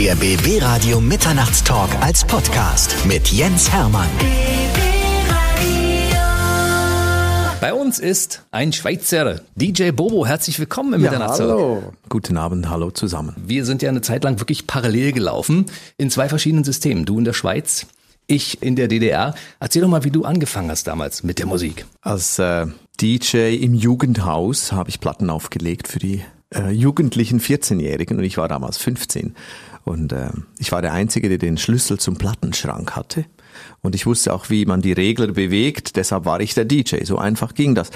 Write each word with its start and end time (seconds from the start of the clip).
Der 0.00 0.14
BB 0.16 0.62
Radio 0.62 0.98
Mitternachtstalk 0.98 1.90
als 2.00 2.24
Podcast 2.24 2.96
mit 3.04 3.28
Jens 3.28 3.70
Hermann. 3.70 4.08
Bei 7.60 7.74
uns 7.74 7.98
ist 7.98 8.46
ein 8.50 8.72
Schweizer, 8.72 9.42
DJ 9.56 9.90
Bobo. 9.90 10.24
Herzlich 10.24 10.58
willkommen 10.58 10.94
im 10.94 11.04
Ja, 11.04 11.10
Mitternachtstalk. 11.10 11.50
hallo. 11.50 11.92
Guten 12.08 12.38
Abend, 12.38 12.70
hallo 12.70 12.90
zusammen. 12.90 13.34
Wir 13.36 13.66
sind 13.66 13.82
ja 13.82 13.90
eine 13.90 14.00
Zeit 14.00 14.24
lang 14.24 14.40
wirklich 14.40 14.66
parallel 14.66 15.12
gelaufen 15.12 15.66
in 15.98 16.08
zwei 16.08 16.30
verschiedenen 16.30 16.64
Systemen. 16.64 17.04
Du 17.04 17.18
in 17.18 17.26
der 17.26 17.34
Schweiz, 17.34 17.86
ich 18.26 18.62
in 18.62 18.76
der 18.76 18.88
DDR. 18.88 19.34
Erzähl 19.60 19.82
doch 19.82 19.88
mal, 19.88 20.04
wie 20.04 20.10
du 20.10 20.24
angefangen 20.24 20.70
hast 20.70 20.86
damals 20.86 21.24
mit 21.24 21.38
der 21.38 21.44
Musik. 21.44 21.84
Als 22.00 22.38
äh, 22.38 22.66
DJ 23.02 23.54
im 23.56 23.74
Jugendhaus 23.74 24.72
habe 24.72 24.88
ich 24.88 24.98
Platten 24.98 25.28
aufgelegt 25.28 25.88
für 25.88 25.98
die 25.98 26.22
äh, 26.54 26.70
jugendlichen 26.70 27.38
14-Jährigen 27.38 28.16
und 28.18 28.24
ich 28.24 28.38
war 28.38 28.48
damals 28.48 28.78
15. 28.78 29.36
Und 29.84 30.12
äh, 30.12 30.30
ich 30.58 30.72
war 30.72 30.82
der 30.82 30.92
Einzige, 30.92 31.28
der 31.28 31.38
den 31.38 31.58
Schlüssel 31.58 31.98
zum 31.98 32.16
Plattenschrank 32.16 32.96
hatte. 32.96 33.24
Und 33.82 33.94
ich 33.94 34.06
wusste 34.06 34.32
auch, 34.32 34.50
wie 34.50 34.64
man 34.66 34.82
die 34.82 34.92
Regler 34.92 35.28
bewegt, 35.28 35.96
deshalb 35.96 36.24
war 36.24 36.40
ich 36.40 36.54
der 36.54 36.64
DJ. 36.64 37.04
So 37.04 37.18
einfach 37.18 37.54
ging 37.54 37.74
das. 37.74 37.90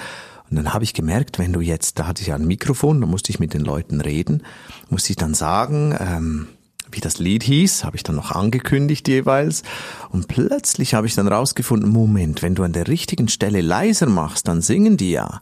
Und 0.51 0.57
dann 0.57 0.75
habe 0.75 0.85
ich 0.85 0.95
gemerkt, 0.95 1.39
wenn 1.39 1.53
du 1.53 1.61
jetzt, 1.61 1.99
da 1.99 2.07
hatte 2.07 2.23
ich 2.23 2.29
ja 2.29 2.35
ein 2.35 2.47
Mikrofon, 2.47 3.01
da 3.01 3.07
musste 3.07 3.31
ich 3.31 3.41
mit 3.41 3.55
den 3.55 3.63
Leuten 3.63 4.01
reden, 4.01 4.43
musste 4.89 5.11
ich 5.11 5.17
dann 5.17 5.35
sagen, 5.35 5.97
ähm, 5.99 6.49
wie 6.91 7.01
das 7.01 7.19
Lied 7.19 7.43
hieß, 7.43 7.85
habe 7.85 7.97
ich 7.97 8.03
dann 8.03 8.17
noch 8.17 8.31
angekündigt 8.31 9.09
jeweils. 9.09 9.63
Und 10.11 10.29
plötzlich 10.29 10.95
habe 10.95 11.07
ich 11.07 11.15
dann 11.15 11.29
rausgefunden, 11.29 11.91
Moment, 11.91 12.43
wenn 12.43 12.55
du 12.55 12.63
an 12.63 12.73
der 12.73 12.89
richtigen 12.89 13.29
Stelle 13.29 13.63
leiser 13.63 14.07
machst, 14.07 14.49
dann 14.49 14.61
singen 14.61 14.97
die 14.97 15.13
ja. 15.13 15.41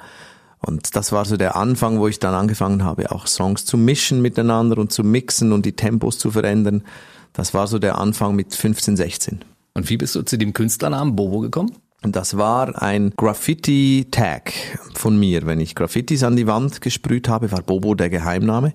Und 0.64 0.94
das 0.94 1.12
war 1.12 1.24
so 1.24 1.36
der 1.36 1.56
Anfang, 1.56 1.98
wo 1.98 2.08
ich 2.08 2.20
dann 2.20 2.34
angefangen 2.34 2.84
habe, 2.84 3.10
auch 3.10 3.26
Songs 3.26 3.64
zu 3.64 3.76
mischen 3.76 4.22
miteinander 4.22 4.78
und 4.78 4.92
zu 4.92 5.02
mixen 5.02 5.52
und 5.52 5.66
die 5.66 5.72
Tempos 5.72 6.18
zu 6.18 6.30
verändern. 6.30 6.84
Das 7.32 7.52
war 7.52 7.66
so 7.66 7.78
der 7.78 7.98
Anfang 7.98 8.36
mit 8.36 8.54
15, 8.54 8.96
16. 8.96 9.44
Und 9.74 9.90
wie 9.90 9.96
bist 9.96 10.14
du 10.14 10.22
zu 10.22 10.38
dem 10.38 10.52
Künstlernamen 10.52 11.16
Bobo 11.16 11.40
gekommen? 11.40 11.72
Das 12.02 12.36
war 12.36 12.82
ein 12.82 13.12
Graffiti-Tag 13.16 14.52
von 14.94 15.18
mir. 15.18 15.46
Wenn 15.46 15.60
ich 15.60 15.74
Graffitis 15.74 16.24
an 16.24 16.36
die 16.36 16.48
Wand 16.48 16.80
gesprüht 16.80 17.28
habe, 17.28 17.52
war 17.52 17.62
Bobo 17.62 17.94
der 17.94 18.10
Geheimname. 18.10 18.72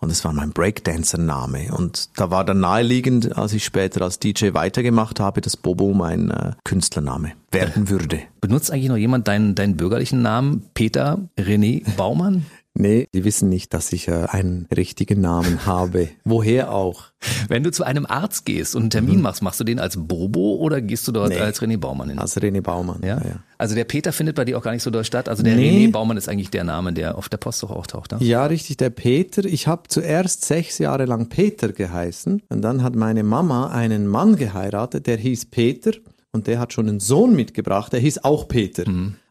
Und 0.00 0.10
es 0.10 0.24
war 0.24 0.32
mein 0.32 0.52
Breakdancer-Name. 0.52 1.74
Und 1.74 2.08
da 2.18 2.30
war 2.30 2.44
dann 2.44 2.60
naheliegend, 2.60 3.36
als 3.36 3.52
ich 3.52 3.64
später 3.64 4.02
als 4.02 4.18
DJ 4.18 4.54
weitergemacht 4.54 5.20
habe, 5.20 5.40
dass 5.42 5.56
Bobo 5.56 5.92
mein 5.92 6.30
äh, 6.30 6.52
Künstlername 6.64 7.32
werden 7.50 7.90
würde. 7.90 8.20
Benutzt 8.40 8.72
eigentlich 8.72 8.88
noch 8.88 8.96
jemand 8.96 9.28
deinen, 9.28 9.54
deinen 9.54 9.76
bürgerlichen 9.76 10.22
Namen? 10.22 10.62
Peter 10.72 11.18
René 11.38 11.84
Baumann? 11.96 12.46
Nee, 12.80 13.08
die 13.14 13.24
wissen 13.24 13.48
nicht, 13.48 13.74
dass 13.74 13.92
ich 13.92 14.08
äh, 14.08 14.26
einen 14.28 14.66
richtigen 14.74 15.20
Namen 15.20 15.66
habe. 15.66 16.08
Woher 16.24 16.72
auch? 16.72 17.04
Wenn 17.48 17.62
du 17.62 17.70
zu 17.70 17.84
einem 17.84 18.06
Arzt 18.06 18.46
gehst 18.46 18.74
und 18.74 18.82
einen 18.82 18.90
Termin 18.90 19.20
machst, 19.20 19.42
machst 19.42 19.60
du 19.60 19.64
den 19.64 19.78
als 19.78 19.96
Bobo 19.98 20.54
oder 20.56 20.80
gehst 20.80 21.06
du 21.06 21.12
dort 21.12 21.30
Nee. 21.30 21.38
als 21.38 21.60
René 21.60 21.76
Baumann 21.76 22.08
hin? 22.08 22.18
Also 22.18 22.40
René 22.40 22.62
Baumann. 22.62 23.00
Ja? 23.04 23.20
Also 23.58 23.74
der 23.74 23.84
Peter 23.84 24.12
findet 24.12 24.36
bei 24.36 24.44
dir 24.46 24.56
auch 24.56 24.62
gar 24.62 24.72
nicht 24.72 24.82
so 24.82 24.90
doll 24.90 25.04
statt. 25.04 25.28
Also 25.28 25.42
der 25.42 25.54
Nee. 25.54 25.86
René 25.88 25.92
Baumann 25.92 26.16
ist 26.16 26.28
eigentlich 26.28 26.50
der 26.50 26.64
Name, 26.64 26.92
der 26.94 27.18
auf 27.18 27.28
der 27.28 27.36
Post 27.36 27.62
auch 27.64 27.70
auftaucht. 27.70 28.12
Ne? 28.12 28.18
Ja, 28.22 28.46
richtig, 28.46 28.78
der 28.78 28.90
Peter. 28.90 29.44
Ich 29.44 29.66
habe 29.66 29.82
zuerst 29.88 30.46
sechs 30.46 30.78
Jahre 30.78 31.04
lang 31.04 31.28
Peter 31.28 31.72
geheißen 31.72 32.42
und 32.48 32.62
dann 32.62 32.82
hat 32.82 32.94
meine 32.96 33.22
Mama 33.22 33.70
einen 33.70 34.06
Mann 34.06 34.36
geheiratet, 34.36 35.06
der 35.06 35.18
hieß 35.18 35.46
Peter 35.46 35.90
und 36.32 36.46
der 36.46 36.58
hat 36.58 36.72
schon 36.72 36.88
einen 36.88 37.00
Sohn 37.00 37.34
mitgebracht, 37.36 37.92
der 37.92 38.00
hieß 38.00 38.24
auch 38.24 38.48
Peter. 38.48 38.84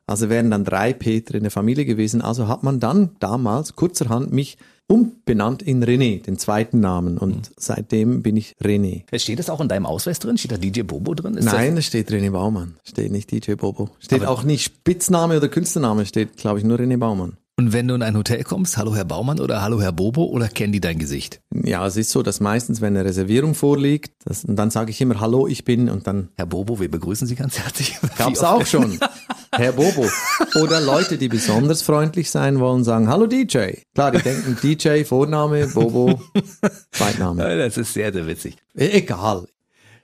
Also 0.09 0.29
wären 0.29 0.49
dann 0.49 0.65
drei 0.65 0.91
Peter 0.91 1.35
in 1.35 1.43
der 1.43 1.51
Familie 1.51 1.85
gewesen. 1.85 2.21
Also 2.21 2.47
hat 2.47 2.63
man 2.63 2.79
dann 2.79 3.11
damals 3.19 3.75
kurzerhand 3.75 4.33
mich 4.33 4.57
umbenannt 4.87 5.61
in 5.61 5.83
René, 5.83 6.23
den 6.23 6.39
zweiten 6.39 6.79
Namen. 6.79 7.19
Und 7.19 7.51
seitdem 7.57 8.23
bin 8.23 8.35
ich 8.35 8.55
René. 8.59 9.03
Steht 9.19 9.37
das 9.37 9.51
auch 9.51 9.61
in 9.61 9.67
deinem 9.67 9.85
Ausweis 9.85 10.17
drin? 10.17 10.39
Steht 10.39 10.51
da 10.51 10.57
DJ 10.57 10.81
Bobo 10.81 11.13
drin? 11.13 11.35
Ist 11.35 11.45
Nein, 11.45 11.75
da 11.75 11.81
steht 11.83 12.09
René 12.09 12.31
Baumann. 12.31 12.75
Steht 12.83 13.11
nicht 13.11 13.31
DJ 13.31 13.53
Bobo. 13.53 13.91
Steht 13.99 14.25
auch 14.25 14.41
nicht 14.41 14.63
Spitzname 14.63 15.37
oder 15.37 15.47
Künstlername, 15.47 16.07
steht, 16.07 16.37
glaube 16.37 16.57
ich, 16.57 16.65
nur 16.65 16.79
René 16.79 16.97
Baumann. 16.97 17.37
Und 17.59 17.73
wenn 17.73 17.89
du 17.89 17.93
in 17.95 18.01
ein 18.03 18.15
Hotel 18.15 18.45
kommst, 18.45 18.77
hallo 18.77 18.95
Herr 18.95 19.03
Baumann 19.03 19.41
oder 19.41 19.61
hallo 19.61 19.81
Herr 19.81 19.91
Bobo 19.91 20.23
oder 20.23 20.47
kennen 20.47 20.71
die 20.71 20.79
dein 20.79 20.97
Gesicht? 20.97 21.41
Ja, 21.53 21.85
es 21.85 21.97
ist 21.97 22.09
so, 22.09 22.23
dass 22.23 22.39
meistens, 22.39 22.79
wenn 22.79 22.95
eine 22.95 23.03
Reservierung 23.03 23.53
vorliegt, 23.53 24.13
das, 24.23 24.45
und 24.45 24.55
dann 24.55 24.69
sage 24.71 24.91
ich 24.91 25.01
immer 25.01 25.19
Hallo, 25.19 25.45
ich 25.45 25.65
bin 25.65 25.89
und 25.89 26.07
dann 26.07 26.29
Herr 26.37 26.45
Bobo, 26.45 26.79
wir 26.79 26.89
begrüßen 26.89 27.27
Sie 27.27 27.35
ganz 27.35 27.59
herzlich. 27.59 27.97
gab's 28.17 28.39
Wie 28.39 28.45
oft- 28.45 28.61
auch 28.61 28.65
schon 28.65 28.97
Herr 29.51 29.73
Bobo. 29.73 30.07
Oder 30.55 30.79
Leute, 30.79 31.17
die 31.17 31.27
besonders 31.27 31.81
freundlich 31.81 32.31
sein 32.31 32.61
wollen, 32.61 32.85
sagen 32.85 33.09
Hallo 33.09 33.27
DJ. 33.27 33.71
Klar, 33.93 34.11
die 34.11 34.19
denken 34.21 34.57
DJ, 34.63 35.03
Vorname, 35.03 35.67
Bobo, 35.67 36.17
Zweitname. 36.91 37.43
Das 37.57 37.75
ist 37.75 37.93
sehr, 37.93 38.13
sehr 38.13 38.25
witzig. 38.25 38.55
E- 38.73 38.87
Egal. 38.87 39.47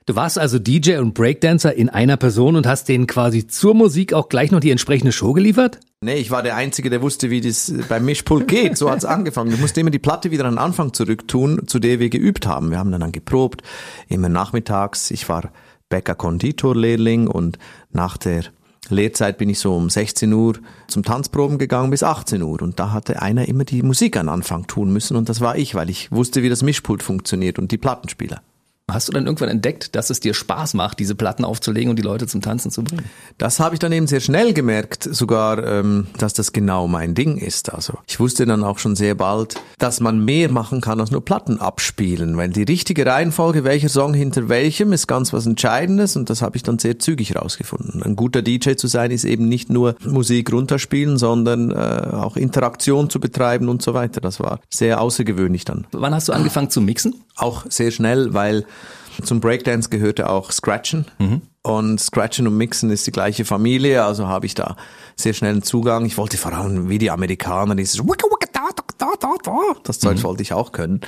Du 0.06 0.14
warst 0.14 0.38
also 0.38 0.60
DJ 0.60 0.98
und 0.98 1.14
Breakdancer 1.14 1.74
in 1.74 1.88
einer 1.88 2.16
Person 2.16 2.54
und 2.54 2.64
hast 2.64 2.88
denen 2.88 3.08
quasi 3.08 3.48
zur 3.48 3.74
Musik 3.74 4.12
auch 4.12 4.28
gleich 4.28 4.52
noch 4.52 4.60
die 4.60 4.70
entsprechende 4.70 5.10
Show 5.10 5.32
geliefert? 5.32 5.80
Nee, 6.00 6.14
ich 6.14 6.30
war 6.30 6.44
der 6.44 6.54
Einzige, 6.54 6.90
der 6.90 7.02
wusste, 7.02 7.28
wie 7.28 7.40
das 7.40 7.74
beim 7.88 8.04
Mischpult 8.04 8.46
geht. 8.46 8.76
So 8.76 8.88
hat's 8.88 9.04
angefangen. 9.04 9.50
Du 9.50 9.56
musst 9.56 9.76
immer 9.76 9.90
die 9.90 9.98
Platte 9.98 10.30
wieder 10.30 10.44
an 10.44 10.54
den 10.54 10.58
Anfang 10.58 10.92
zurück 10.92 11.26
tun, 11.26 11.62
zu 11.66 11.80
der 11.80 11.98
wir 11.98 12.08
geübt 12.08 12.46
haben. 12.46 12.70
Wir 12.70 12.78
haben 12.78 12.92
dann, 12.92 13.00
dann 13.00 13.10
geprobt, 13.10 13.62
immer 14.06 14.28
nachmittags. 14.28 15.10
Ich 15.10 15.28
war 15.28 15.50
Bäcker-Konditor-Lehrling 15.88 17.26
und 17.26 17.58
nach 17.90 18.16
der 18.16 18.44
Lehrzeit 18.88 19.38
bin 19.38 19.48
ich 19.48 19.58
so 19.58 19.74
um 19.74 19.90
16 19.90 20.32
Uhr 20.32 20.54
zum 20.86 21.02
Tanzproben 21.02 21.58
gegangen 21.58 21.90
bis 21.90 22.04
18 22.04 22.42
Uhr 22.42 22.62
und 22.62 22.78
da 22.78 22.92
hatte 22.92 23.22
einer 23.22 23.48
immer 23.48 23.64
die 23.64 23.82
Musik 23.82 24.16
an 24.16 24.28
Anfang 24.28 24.68
tun 24.68 24.92
müssen 24.92 25.16
und 25.16 25.28
das 25.28 25.40
war 25.40 25.58
ich, 25.58 25.74
weil 25.74 25.90
ich 25.90 26.12
wusste, 26.12 26.44
wie 26.44 26.48
das 26.48 26.62
Mischpult 26.62 27.02
funktioniert 27.02 27.58
und 27.58 27.72
die 27.72 27.78
Plattenspieler. 27.78 28.40
Hast 28.88 29.08
du 29.08 29.12
dann 29.12 29.26
irgendwann 29.26 29.48
entdeckt, 29.48 29.96
dass 29.96 30.10
es 30.10 30.20
dir 30.20 30.32
Spaß 30.32 30.74
macht, 30.74 31.00
diese 31.00 31.16
Platten 31.16 31.44
aufzulegen 31.44 31.90
und 31.90 31.96
die 31.96 32.04
Leute 32.04 32.28
zum 32.28 32.40
Tanzen 32.40 32.70
zu 32.70 32.84
bringen? 32.84 33.06
Das 33.36 33.58
habe 33.58 33.74
ich 33.74 33.80
dann 33.80 33.90
eben 33.90 34.06
sehr 34.06 34.20
schnell 34.20 34.52
gemerkt, 34.52 35.02
sogar, 35.02 35.66
ähm, 35.66 36.06
dass 36.18 36.34
das 36.34 36.52
genau 36.52 36.86
mein 36.86 37.16
Ding 37.16 37.36
ist. 37.36 37.74
Also 37.74 37.94
ich 38.06 38.20
wusste 38.20 38.46
dann 38.46 38.62
auch 38.62 38.78
schon 38.78 38.94
sehr 38.94 39.16
bald, 39.16 39.56
dass 39.78 39.98
man 39.98 40.24
mehr 40.24 40.52
machen 40.52 40.80
kann 40.80 41.00
als 41.00 41.10
nur 41.10 41.24
Platten 41.24 41.60
abspielen, 41.60 42.36
weil 42.36 42.50
die 42.50 42.62
richtige 42.62 43.04
Reihenfolge, 43.04 43.64
welcher 43.64 43.88
Song 43.88 44.14
hinter 44.14 44.48
welchem, 44.48 44.92
ist 44.92 45.08
ganz 45.08 45.32
was 45.32 45.46
Entscheidendes 45.46 46.14
und 46.14 46.30
das 46.30 46.40
habe 46.40 46.56
ich 46.56 46.62
dann 46.62 46.78
sehr 46.78 47.00
zügig 47.00 47.34
rausgefunden. 47.34 48.04
Ein 48.04 48.14
guter 48.14 48.40
DJ 48.40 48.74
zu 48.74 48.86
sein 48.86 49.10
ist 49.10 49.24
eben 49.24 49.48
nicht 49.48 49.68
nur 49.68 49.96
Musik 50.04 50.52
runterspielen, 50.52 51.18
sondern 51.18 51.72
äh, 51.72 51.74
auch 51.74 52.36
Interaktion 52.36 53.10
zu 53.10 53.18
betreiben 53.18 53.68
und 53.68 53.82
so 53.82 53.94
weiter. 53.94 54.20
Das 54.20 54.38
war 54.38 54.60
sehr 54.70 55.00
außergewöhnlich 55.00 55.64
dann. 55.64 55.88
Wann 55.90 56.14
hast 56.14 56.28
du 56.28 56.32
angefangen 56.32 56.70
zu 56.70 56.80
mixen? 56.80 57.24
Auch 57.34 57.66
sehr 57.68 57.90
schnell, 57.90 58.32
weil 58.32 58.64
zum 59.22 59.40
Breakdance 59.40 59.88
gehörte 59.90 60.28
auch 60.28 60.50
Scratchen. 60.52 61.06
Und 61.62 62.00
Scratchen 62.00 62.46
und 62.46 62.56
Mixen 62.56 62.90
ist 62.90 63.06
die 63.06 63.12
gleiche 63.12 63.44
Familie, 63.44 64.04
also 64.04 64.28
habe 64.28 64.46
ich 64.46 64.54
da 64.54 64.76
sehr 65.16 65.32
schnell 65.32 65.52
einen 65.52 65.62
Zugang. 65.62 66.04
Ich 66.06 66.16
wollte 66.16 66.36
vor 66.36 66.52
allem 66.52 66.88
wie 66.88 66.98
die 66.98 67.10
Amerikaner 67.10 67.74
dieses. 67.74 67.98
Das 69.84 69.98
Zeug 69.98 70.22
wollte 70.22 70.42
ich 70.42 70.52
auch 70.52 70.72
können. 70.72 71.00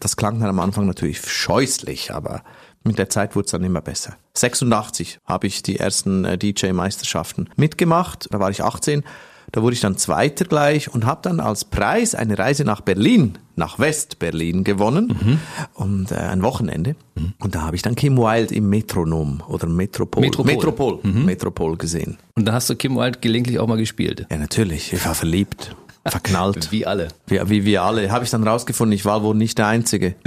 Das 0.00 0.16
klang 0.16 0.40
dann 0.40 0.48
am 0.48 0.60
Anfang 0.60 0.86
natürlich 0.86 1.20
scheußlich, 1.20 2.12
aber 2.12 2.42
mit 2.84 2.98
der 2.98 3.10
Zeit 3.10 3.36
wurde 3.36 3.44
es 3.46 3.50
dann 3.52 3.64
immer 3.64 3.82
besser. 3.82 4.16
86 4.34 5.20
habe 5.26 5.46
ich 5.46 5.62
die 5.62 5.78
ersten 5.78 6.24
äh, 6.24 6.38
DJ-Meisterschaften 6.38 7.50
mitgemacht, 7.56 8.28
da 8.30 8.40
war 8.40 8.50
ich 8.50 8.62
18. 8.62 9.04
Da 9.52 9.62
wurde 9.62 9.74
ich 9.74 9.80
dann 9.80 9.96
Zweiter 9.96 10.44
gleich 10.44 10.92
und 10.92 11.06
habe 11.06 11.20
dann 11.22 11.40
als 11.40 11.64
Preis 11.64 12.14
eine 12.14 12.38
Reise 12.38 12.64
nach 12.64 12.80
Berlin, 12.80 13.38
nach 13.56 13.78
West-Berlin 13.78 14.62
gewonnen 14.64 15.40
und 15.74 16.12
äh, 16.12 16.16
ein 16.16 16.42
Wochenende. 16.42 16.96
Und 17.40 17.54
da 17.54 17.62
habe 17.62 17.76
ich 17.76 17.82
dann 17.82 17.94
Kim 17.94 18.16
Wilde 18.16 18.54
im 18.54 18.68
Metronom 18.68 19.42
oder 19.48 19.66
Metropol, 19.66 20.20
Metropol. 20.20 20.54
Metropol, 20.54 21.00
Metropol 21.02 21.76
gesehen. 21.76 22.18
Und 22.34 22.46
dann 22.46 22.54
hast 22.54 22.70
du 22.70 22.76
Kim 22.76 22.96
Wilde 22.96 23.18
gelegentlich 23.20 23.58
auch 23.58 23.66
mal 23.66 23.78
gespielt. 23.78 24.26
Ja, 24.30 24.36
natürlich. 24.36 24.92
Ich 24.92 25.04
war 25.04 25.14
verliebt, 25.14 25.74
verknallt. 26.10 26.70
Wie 26.72 26.86
alle. 26.86 27.08
Wie, 27.26 27.40
wie 27.48 27.64
wir 27.64 27.82
alle. 27.82 28.10
Habe 28.10 28.24
ich 28.24 28.30
dann 28.30 28.46
rausgefunden, 28.46 28.92
ich 28.94 29.04
war 29.04 29.22
wohl 29.22 29.34
nicht 29.34 29.58
der 29.58 29.66
Einzige. 29.66 30.14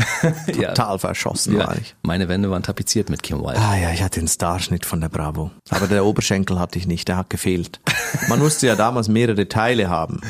Ja. 0.60 0.70
Total 0.74 1.00
verschossen 1.00 1.58
Ja, 1.58 1.68
war 1.68 1.78
ich. 1.78 1.96
meine 2.04 2.28
Wände 2.30 2.50
waren 2.52 2.62
tapeziert 2.64 3.10
mit 3.10 3.24
Kim 3.24 3.40
Wilde. 3.44 3.60
Ah 3.60 3.76
ja, 3.78 3.92
ich 3.92 4.04
hatte 4.04 4.20
den 4.20 4.28
Starschnitt 4.28 4.86
von 4.86 5.02
der 5.02 5.10
Bravo. 5.10 5.50
Aber 5.70 5.88
der 5.88 6.06
Oberschenkel 6.06 6.60
hatte 6.60 6.78
ich 6.78 6.88
nicht, 6.88 7.08
der 7.08 7.18
hat 7.18 7.30
gefehlt. 7.30 7.80
Man 8.28 8.40
musste 8.40 8.68
ja 8.68 8.76
damals 8.76 9.08
mehrere 9.08 9.48
Teile 9.48 9.90
haben. 9.90 10.22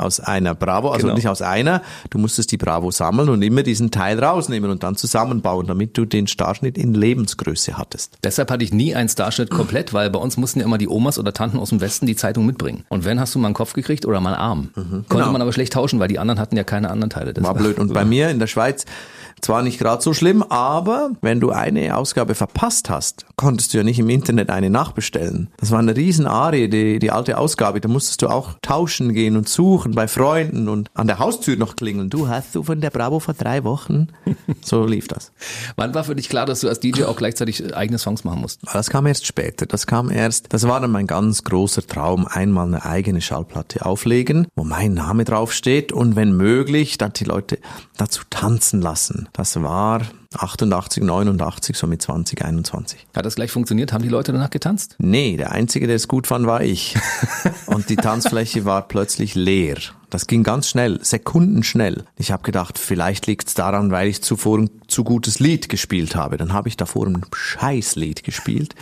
Aus 0.00 0.20
einer 0.20 0.54
Bravo, 0.54 0.90
also 0.90 1.06
Genau. 1.06 1.16
nicht 1.16 1.28
aus 1.28 1.42
einer. 1.42 1.82
Du 2.10 2.18
musstest 2.18 2.50
die 2.52 2.56
Bravo 2.56 2.90
sammeln 2.90 3.28
und 3.28 3.42
immer 3.42 3.62
diesen 3.62 3.90
Teil 3.90 4.22
rausnehmen 4.22 4.70
und 4.70 4.82
dann 4.82 4.96
zusammenbauen, 4.96 5.66
damit 5.66 5.96
du 5.98 6.04
den 6.04 6.26
Starschnitt 6.26 6.78
in 6.78 6.94
Lebensgröße 6.94 7.76
hattest. 7.78 8.18
Deshalb 8.24 8.50
hatte 8.50 8.64
ich 8.64 8.72
nie 8.72 8.94
einen 8.94 9.08
Starschnitt 9.08 9.50
komplett, 9.50 9.92
weil 9.92 10.10
bei 10.10 10.18
uns 10.18 10.36
mussten 10.36 10.60
ja 10.60 10.64
immer 10.66 10.78
die 10.78 10.88
Omas 10.88 11.18
oder 11.18 11.32
Tanten 11.32 11.58
aus 11.58 11.70
dem 11.70 11.80
Westen 11.80 12.06
die 12.06 12.16
Zeitung 12.16 12.46
mitbringen. 12.46 12.84
Und 12.88 13.04
wenn 13.04 13.20
hast 13.20 13.34
du 13.34 13.38
mal 13.38 13.48
einen 13.48 13.54
Kopf 13.54 13.72
gekriegt 13.72 14.06
oder 14.06 14.20
mal 14.20 14.34
einen 14.34 14.40
Arm. 14.42 14.70
Konnte 14.74 15.04
Genau. 15.08 15.32
man 15.32 15.42
aber 15.42 15.52
schlecht 15.52 15.72
tauschen, 15.72 16.00
weil 16.00 16.08
die 16.08 16.18
anderen 16.18 16.40
hatten 16.40 16.56
ja 16.56 16.64
keine 16.64 16.90
anderen 16.90 17.10
Teile. 17.10 17.34
Das 17.34 17.44
War 17.44 17.54
blöd. 17.54 17.78
Und 17.78 17.92
bei 17.92 18.04
mir 18.04 18.30
in 18.30 18.38
der 18.38 18.46
Schweiz 18.46 18.84
zwar 19.40 19.62
nicht 19.62 19.78
gerade 19.78 20.02
so 20.02 20.12
schlimm, 20.12 20.42
aber 20.42 21.10
wenn 21.22 21.40
du 21.40 21.50
eine 21.50 21.96
Ausgabe 21.96 22.34
verpasst 22.34 22.90
hast, 22.90 23.24
konntest 23.36 23.72
du 23.72 23.78
ja 23.78 23.84
nicht 23.84 23.98
im 23.98 24.08
Internet 24.10 24.50
eine 24.50 24.68
nachbestellen. 24.68 25.48
Das 25.58 25.70
war 25.70 25.78
eine 25.78 25.96
riesen 25.96 26.26
Arie, 26.26 26.68
die, 26.68 26.98
die 26.98 27.10
alte 27.10 27.38
Ausgabe. 27.38 27.80
Da 27.80 27.88
musstest 27.88 28.22
du 28.22 28.28
auch 28.28 28.50
tauschen 28.62 29.12
gehen 29.14 29.36
und 29.36 29.48
suchen. 29.48 29.89
Wochen 29.90 29.94
bei 29.94 30.08
Freunden 30.08 30.68
und 30.68 30.90
an 30.94 31.06
der 31.06 31.18
Haustür 31.18 31.56
noch 31.56 31.76
klingeln. 31.76 32.10
Du 32.10 32.28
hast 32.28 32.54
du 32.54 32.62
von 32.62 32.80
der 32.80 32.90
Bravo 32.90 33.20
vor 33.20 33.34
drei 33.34 33.64
Wochen? 33.64 34.08
So 34.62 34.84
lief 34.84 35.08
das. 35.08 35.32
Wann 35.76 35.94
war 35.94 36.04
für 36.04 36.14
dich 36.14 36.28
klar, 36.28 36.44
dass 36.44 36.60
du 36.60 36.68
als 36.68 36.80
DJ 36.80 37.04
auch 37.04 37.16
gleichzeitig 37.16 37.74
eigene 37.74 37.98
Songs 37.98 38.24
machen 38.24 38.40
musst? 38.40 38.60
Das 38.72 38.90
kam 38.90 39.06
erst 39.06 39.26
später. 39.26 39.64
Das 39.64 39.86
kam 39.86 40.10
erst, 40.10 40.52
das 40.52 40.68
war 40.68 40.80
dann 40.80 40.90
mein 40.90 41.06
ganz 41.06 41.44
großer 41.44 41.86
Traum, 41.86 42.26
einmal 42.26 42.66
eine 42.66 42.84
eigene 42.84 43.20
Schallplatte 43.20 43.86
auflegen, 43.86 44.46
wo 44.56 44.64
mein 44.64 44.92
Name 44.92 45.24
draufsteht 45.24 45.92
und 45.92 46.14
wenn 46.14 46.36
möglich, 46.36 46.98
dann 46.98 47.12
die 47.14 47.24
Leute 47.24 47.58
dazu 47.96 48.22
tanzen 48.28 48.82
lassen. 48.82 49.28
Das 49.32 49.60
war 49.62 50.02
88, 50.32 51.02
89, 51.02 51.76
so 51.76 51.88
mit 51.88 52.00
20, 52.02 52.44
21. 52.44 53.04
Hat 53.16 53.26
das 53.26 53.34
gleich 53.34 53.50
funktioniert? 53.50 53.92
Haben 53.92 54.04
die 54.04 54.08
Leute 54.08 54.32
danach 54.32 54.50
getanzt? 54.50 54.94
Nee, 54.98 55.36
der 55.36 55.50
Einzige, 55.50 55.88
der 55.88 55.96
es 55.96 56.06
gut 56.06 56.28
fand, 56.28 56.46
war 56.46 56.62
ich. 56.62 56.96
Und 57.66 57.88
die 57.88 57.96
Tanzfläche 57.96 58.64
war 58.64 58.86
plötzlich 58.86 59.34
leer. 59.34 59.78
Das 60.08 60.28
ging 60.28 60.44
ganz 60.44 60.68
schnell, 60.68 61.00
sekundenschnell. 61.02 62.04
Ich 62.16 62.30
habe 62.30 62.44
gedacht, 62.44 62.78
vielleicht 62.78 63.26
liegt 63.26 63.48
es 63.48 63.54
daran, 63.54 63.90
weil 63.90 64.06
ich 64.06 64.22
zuvor 64.22 64.58
ein 64.58 64.70
zu 64.86 65.02
gutes 65.02 65.40
Lied 65.40 65.68
gespielt 65.68 66.14
habe. 66.14 66.36
Dann 66.36 66.52
habe 66.52 66.68
ich 66.68 66.76
davor 66.76 67.06
ein 67.06 67.24
Scheißlied 67.32 68.22
gespielt, 68.22 68.76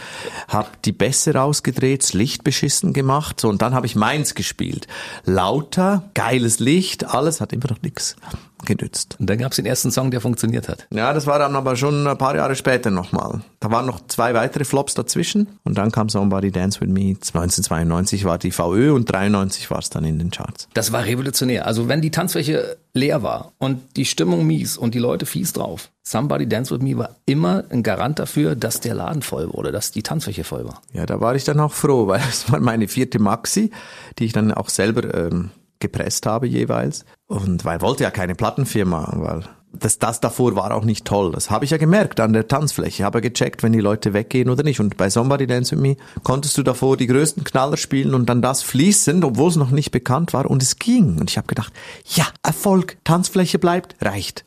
habe 0.48 0.68
die 0.84 0.92
Bässe 0.92 1.34
rausgedreht, 1.34 2.02
das 2.02 2.12
Licht 2.12 2.44
beschissen 2.44 2.92
gemacht 2.92 3.40
so, 3.40 3.48
und 3.48 3.60
dann 3.62 3.74
habe 3.74 3.86
ich 3.86 3.94
meins 3.94 4.34
gespielt. 4.34 4.86
Lauter, 5.24 6.10
geiles 6.14 6.60
Licht, 6.60 7.04
alles 7.04 7.40
hat 7.40 7.52
immer 7.52 7.68
noch 7.70 7.82
nichts 7.82 8.16
genützt. 8.64 9.16
Und 9.18 9.28
dann 9.28 9.38
gab 9.38 9.52
es 9.52 9.56
den 9.56 9.66
ersten 9.66 9.90
Song, 9.90 10.10
der 10.10 10.20
funktioniert 10.20 10.68
hat. 10.68 10.86
Ja, 10.90 11.12
das 11.12 11.26
war 11.26 11.38
dann 11.38 11.56
aber 11.56 11.76
schon 11.76 12.06
ein 12.06 12.18
paar 12.18 12.36
Jahre 12.36 12.56
später 12.56 12.90
nochmal. 12.90 13.40
Da 13.60 13.70
waren 13.70 13.86
noch 13.86 14.06
zwei 14.08 14.34
weitere 14.34 14.64
Flops 14.64 14.94
dazwischen 14.94 15.48
und 15.64 15.78
dann 15.78 15.90
kam 15.90 16.08
Somebody 16.08 16.50
Dance 16.50 16.80
With 16.80 16.88
Me. 16.88 17.10
1992 17.10 18.24
war 18.24 18.38
die 18.38 18.50
VÖ 18.50 18.92
und 18.92 19.10
93 19.10 19.70
war 19.70 19.78
es 19.78 19.90
dann 19.90 20.04
in 20.04 20.18
den 20.18 20.30
Charts. 20.30 20.68
Das 20.74 20.92
war 20.92 21.04
revolutionär. 21.04 21.66
Also 21.66 21.88
wenn 21.88 22.00
die 22.00 22.10
Tanzfläche 22.10 22.76
leer 22.94 23.22
war 23.22 23.52
und 23.58 23.80
die 23.96 24.04
Stimmung 24.04 24.46
mies 24.46 24.76
und 24.76 24.94
die 24.94 24.98
Leute 24.98 25.26
fies 25.26 25.52
drauf, 25.52 25.90
Somebody 26.02 26.48
Dance 26.48 26.74
With 26.74 26.82
Me 26.82 26.96
war 26.96 27.10
immer 27.26 27.64
ein 27.68 27.82
Garant 27.82 28.18
dafür, 28.18 28.56
dass 28.56 28.80
der 28.80 28.94
Laden 28.94 29.22
voll 29.22 29.52
wurde, 29.52 29.72
dass 29.72 29.90
die 29.90 30.02
Tanzfläche 30.02 30.42
voll 30.42 30.64
war. 30.64 30.80
Ja, 30.92 31.04
da 31.04 31.20
war 31.20 31.34
ich 31.34 31.44
dann 31.44 31.60
auch 31.60 31.72
froh, 31.72 32.06
weil 32.08 32.22
es 32.28 32.50
war 32.50 32.60
meine 32.60 32.88
vierte 32.88 33.18
Maxi, 33.18 33.70
die 34.18 34.24
ich 34.24 34.32
dann 34.32 34.52
auch 34.52 34.68
selber 34.68 35.14
ähm, 35.14 35.50
gepresst 35.80 36.26
habe 36.26 36.46
jeweils. 36.46 37.04
Und 37.26 37.64
weil 37.64 37.80
wollte 37.80 38.04
ja 38.04 38.10
keine 38.10 38.34
Plattenfirma, 38.34 39.14
weil 39.16 39.44
das, 39.72 39.98
das 39.98 40.20
davor 40.20 40.56
war 40.56 40.74
auch 40.74 40.84
nicht 40.84 41.04
toll. 41.04 41.32
Das 41.32 41.50
habe 41.50 41.64
ich 41.64 41.70
ja 41.70 41.76
gemerkt 41.76 42.20
an 42.20 42.32
der 42.32 42.48
Tanzfläche. 42.48 43.04
Habe 43.04 43.20
gecheckt, 43.20 43.62
wenn 43.62 43.72
die 43.72 43.80
Leute 43.80 44.12
weggehen 44.12 44.50
oder 44.50 44.62
nicht. 44.62 44.80
Und 44.80 44.96
bei 44.96 45.10
Somebody 45.10 45.46
Dance 45.46 45.72
With 45.72 45.82
Me 45.82 45.96
konntest 46.22 46.56
du 46.58 46.62
davor 46.62 46.96
die 46.96 47.06
größten 47.06 47.44
Knaller 47.44 47.76
spielen 47.76 48.14
und 48.14 48.26
dann 48.28 48.42
das 48.42 48.62
fließend, 48.62 49.24
obwohl 49.24 49.50
es 49.50 49.56
noch 49.56 49.70
nicht 49.70 49.90
bekannt 49.90 50.32
war. 50.32 50.50
Und 50.50 50.62
es 50.62 50.78
ging. 50.78 51.18
Und 51.18 51.30
ich 51.30 51.36
habe 51.36 51.46
gedacht, 51.46 51.72
ja, 52.06 52.26
Erfolg, 52.42 52.96
Tanzfläche 53.04 53.58
bleibt, 53.58 53.94
reicht. 54.00 54.44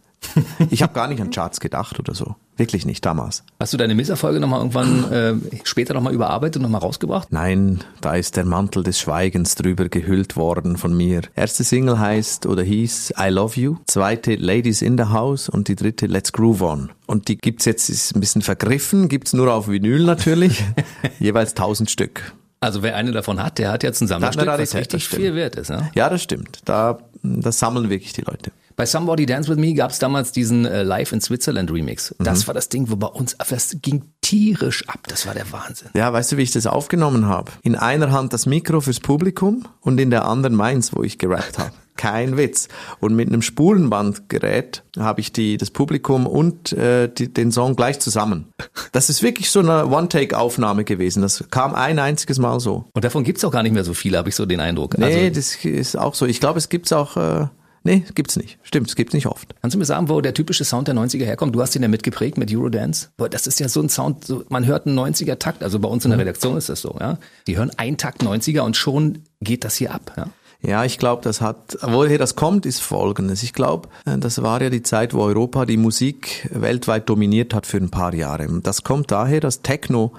Ich 0.70 0.82
habe 0.82 0.94
gar 0.94 1.08
nicht 1.08 1.22
an 1.22 1.32
Charts 1.32 1.60
gedacht 1.60 2.00
oder 2.00 2.14
so. 2.14 2.36
Wirklich 2.58 2.86
nicht 2.86 3.06
damals. 3.06 3.44
Hast 3.60 3.74
du 3.74 3.78
deine 3.78 3.96
Misserfolge 3.96 4.40
nochmal 4.40 4.60
irgendwann 4.60 5.12
äh, 5.12 5.34
später 5.64 5.94
nochmal 5.94 6.14
überarbeitet 6.14 6.58
und 6.58 6.64
nochmal 6.64 6.82
rausgebracht? 6.82 7.32
Nein, 7.32 7.80
da 8.02 8.16
ist 8.16 8.38
der 8.38 8.46
Mantel 8.46 8.84
des 8.84 9.00
Schweigens 9.00 9.56
drüber 9.56 9.90
gehüllt 9.90 10.36
worden 10.36 10.78
von 10.78 10.96
mir. 10.96 11.22
Erste 11.36 11.64
Single 11.64 11.98
heißt 12.00 12.46
oder 12.46 12.62
hieß 12.62 13.14
I 13.20 13.30
Love 13.30 13.60
You, 13.60 13.78
zweite 13.88 14.36
Ladies 14.36 14.82
in 14.82 14.98
the 14.98 15.06
House 15.06 15.50
und 15.50 15.68
die 15.70 15.76
dritte 15.76 16.06
Let's 16.06 16.32
Groove 16.34 16.62
On. 16.62 16.92
Und 17.08 17.28
die 17.28 17.38
gibt's 17.38 17.66
jetzt, 17.66 17.90
ist 17.90 18.16
ein 18.16 18.20
bisschen 18.20 18.42
vergriffen, 18.42 19.10
gibt's 19.10 19.34
nur 19.34 19.52
auf 19.52 19.68
Vinyl 19.68 20.04
natürlich, 20.04 20.64
jeweils 21.20 21.56
tausend 21.56 21.90
Stück. 21.90 22.34
Also 22.60 22.84
wer 22.84 22.96
eine 22.96 23.12
davon 23.12 23.42
hat, 23.42 23.58
der 23.58 23.72
hat 23.72 23.82
jetzt 23.82 24.02
ein 24.02 24.08
Sammlerstück, 24.08 24.46
was 24.46 24.76
richtig 24.76 25.08
viel 25.08 25.34
wert 25.34 25.56
ist. 25.56 25.72
Ne? 25.72 25.90
Ja, 25.96 26.10
das 26.10 26.22
stimmt. 26.22 26.60
Da, 26.66 27.00
das 27.24 27.58
sammeln 27.58 27.90
wirklich 27.90 28.14
die 28.14 28.22
Leute. 28.22 28.52
Bei 28.76 28.86
Somebody 28.86 29.26
Dance 29.26 29.50
With 29.50 29.58
Me 29.58 29.74
gab 29.74 29.92
es 29.92 30.00
damals 30.00 30.32
diesen 30.32 30.66
äh, 30.66 30.84
Live 30.84 31.12
in 31.12 31.22
Switzerland 31.22 31.72
Remix. 31.72 32.16
Das 32.20 32.44
mhm. 32.44 32.48
war 32.48 32.54
das 32.54 32.70
Ding, 32.70 32.90
wo 32.90 32.96
bei 32.96 33.08
uns, 33.08 33.36
das 33.38 33.78
ging 33.82 34.04
tierisch 34.22 34.88
ab. 34.88 35.00
Das 35.08 35.26
war 35.26 35.34
der 35.34 35.52
Wahnsinn. 35.52 35.90
Ja, 35.94 36.12
weißt 36.12 36.32
du, 36.32 36.38
wie 36.38 36.44
ich 36.44 36.52
das 36.52 36.68
aufgenommen 36.68 37.26
habe? 37.26 37.52
In 37.64 37.76
einer 37.76 38.12
Hand 38.12 38.34
das 38.34 38.46
Mikro 38.46 38.82
fürs 38.82 39.00
Publikum 39.00 39.68
und 39.82 40.00
in 40.00 40.10
der 40.10 40.26
anderen 40.26 40.56
meins, 40.56 40.96
wo 40.96 41.04
ich 41.04 41.18
gerappt 41.18 41.58
habe. 41.58 41.72
Kein 41.98 42.38
Witz. 42.38 42.68
Und 43.00 43.16
mit 43.16 43.28
einem 43.28 43.42
Spulenbandgerät 43.42 44.84
habe 44.98 45.20
ich 45.20 45.34
die, 45.34 45.58
das 45.58 45.70
Publikum 45.70 46.26
und 46.26 46.72
äh, 46.74 47.10
die, 47.10 47.32
den 47.32 47.52
Song 47.52 47.76
gleich 47.76 48.00
zusammen. 48.00 48.48
Das 48.92 49.10
ist 49.10 49.22
wirklich 49.22 49.52
so 49.52 49.60
eine 49.60 49.86
One-Take-Aufnahme 49.86 50.84
gewesen. 50.84 51.22
Das 51.22 51.44
kam 51.52 51.76
ein 51.76 52.00
einziges 52.00 52.40
Mal 52.40 52.60
so. 52.60 52.86
Und 52.94 53.04
davon 53.04 53.24
gibt's 53.24 53.44
auch 53.44 53.52
gar 53.52 53.62
nicht 53.62 53.74
mehr 53.74 53.84
so 53.84 53.94
viele, 53.94 54.18
habe 54.18 54.30
ich 54.30 54.36
so 54.36 54.46
den 54.46 54.62
Eindruck. 54.62 54.98
Nee, 54.98 55.28
also, 55.28 55.36
das 55.36 55.64
ist 55.64 55.98
auch 55.98 56.16
so. 56.16 56.26
Ich 56.26 56.40
glaube, 56.40 56.58
es 56.58 56.70
gibt's 56.70 56.92
auch... 56.92 57.18
Äh, 57.18 57.48
Nee, 57.84 58.04
gibt's 58.14 58.36
nicht. 58.36 58.60
Stimmt, 58.62 58.90
es 58.90 58.96
gibt's 58.96 59.14
nicht 59.14 59.26
oft. 59.26 59.56
Kannst 59.62 59.74
du 59.74 59.80
mir 59.80 59.86
sagen, 59.86 60.08
wo 60.08 60.22
der 60.22 60.36
typische 60.36 60.64
Sound 60.64 60.88
der 60.88 60.96
90er 60.96 61.26
herkommt? 61.26 61.56
Du 61.56 61.62
hast 61.62 61.76
ihn 61.76 61.82
ja 61.82 61.88
mitgeprägt 61.88 62.38
mit 62.38 62.54
Eurodance. 62.54 63.10
Boah, 63.18 63.28
das 63.28 63.48
ist 63.48 63.60
ja 63.60 63.68
so 63.68 63.82
ein 63.82 63.90
Sound, 63.90 64.26
so, 64.26 64.44
man 64.50 64.66
hört 64.66 64.86
einen 64.86 65.00
90er 65.00 65.40
Takt, 65.40 65.64
also 65.64 65.80
bei 65.80 65.90
uns 65.90 66.06
in 66.06 66.12
der 66.12 66.18
mhm. 66.18 66.22
Redaktion 66.22 66.58
ist 66.58 66.70
das 66.70 66.82
so, 66.82 66.96
ja. 67.00 67.18
Die 67.48 67.58
hören 67.58 67.72
einen 67.78 67.98
Takt 67.98 68.22
90er 68.22 68.62
und 68.62 68.78
schon 68.78 69.24
geht 69.42 69.64
das 69.64 69.76
hier 69.76 69.94
ab, 69.94 70.14
ja. 70.16 70.28
Ja, 70.64 70.86
ich 70.86 71.00
glaube, 71.00 71.24
das 71.24 71.42
hat, 71.42 71.80
woher 71.82 72.20
das 72.20 72.36
kommt, 72.36 72.68
ist 72.68 72.82
folgendes. 72.82 73.42
Ich 73.42 73.54
glaube, 73.54 73.90
äh, 74.06 74.20
das 74.20 74.44
war 74.44 74.62
ja 74.62 74.70
die 74.70 74.84
Zeit, 74.84 75.16
wo 75.16 75.24
Europa 75.24 75.66
die 75.66 75.78
Musik 75.78 76.48
weltweit 76.52 77.10
dominiert 77.10 77.56
hat 77.56 77.66
für 77.66 77.78
ein 77.78 77.90
paar 77.90 78.14
Jahre. 78.14 78.48
Das 78.62 78.84
kommt 78.84 79.10
daher, 79.10 79.40
dass 79.40 79.64
Techno 79.64 80.12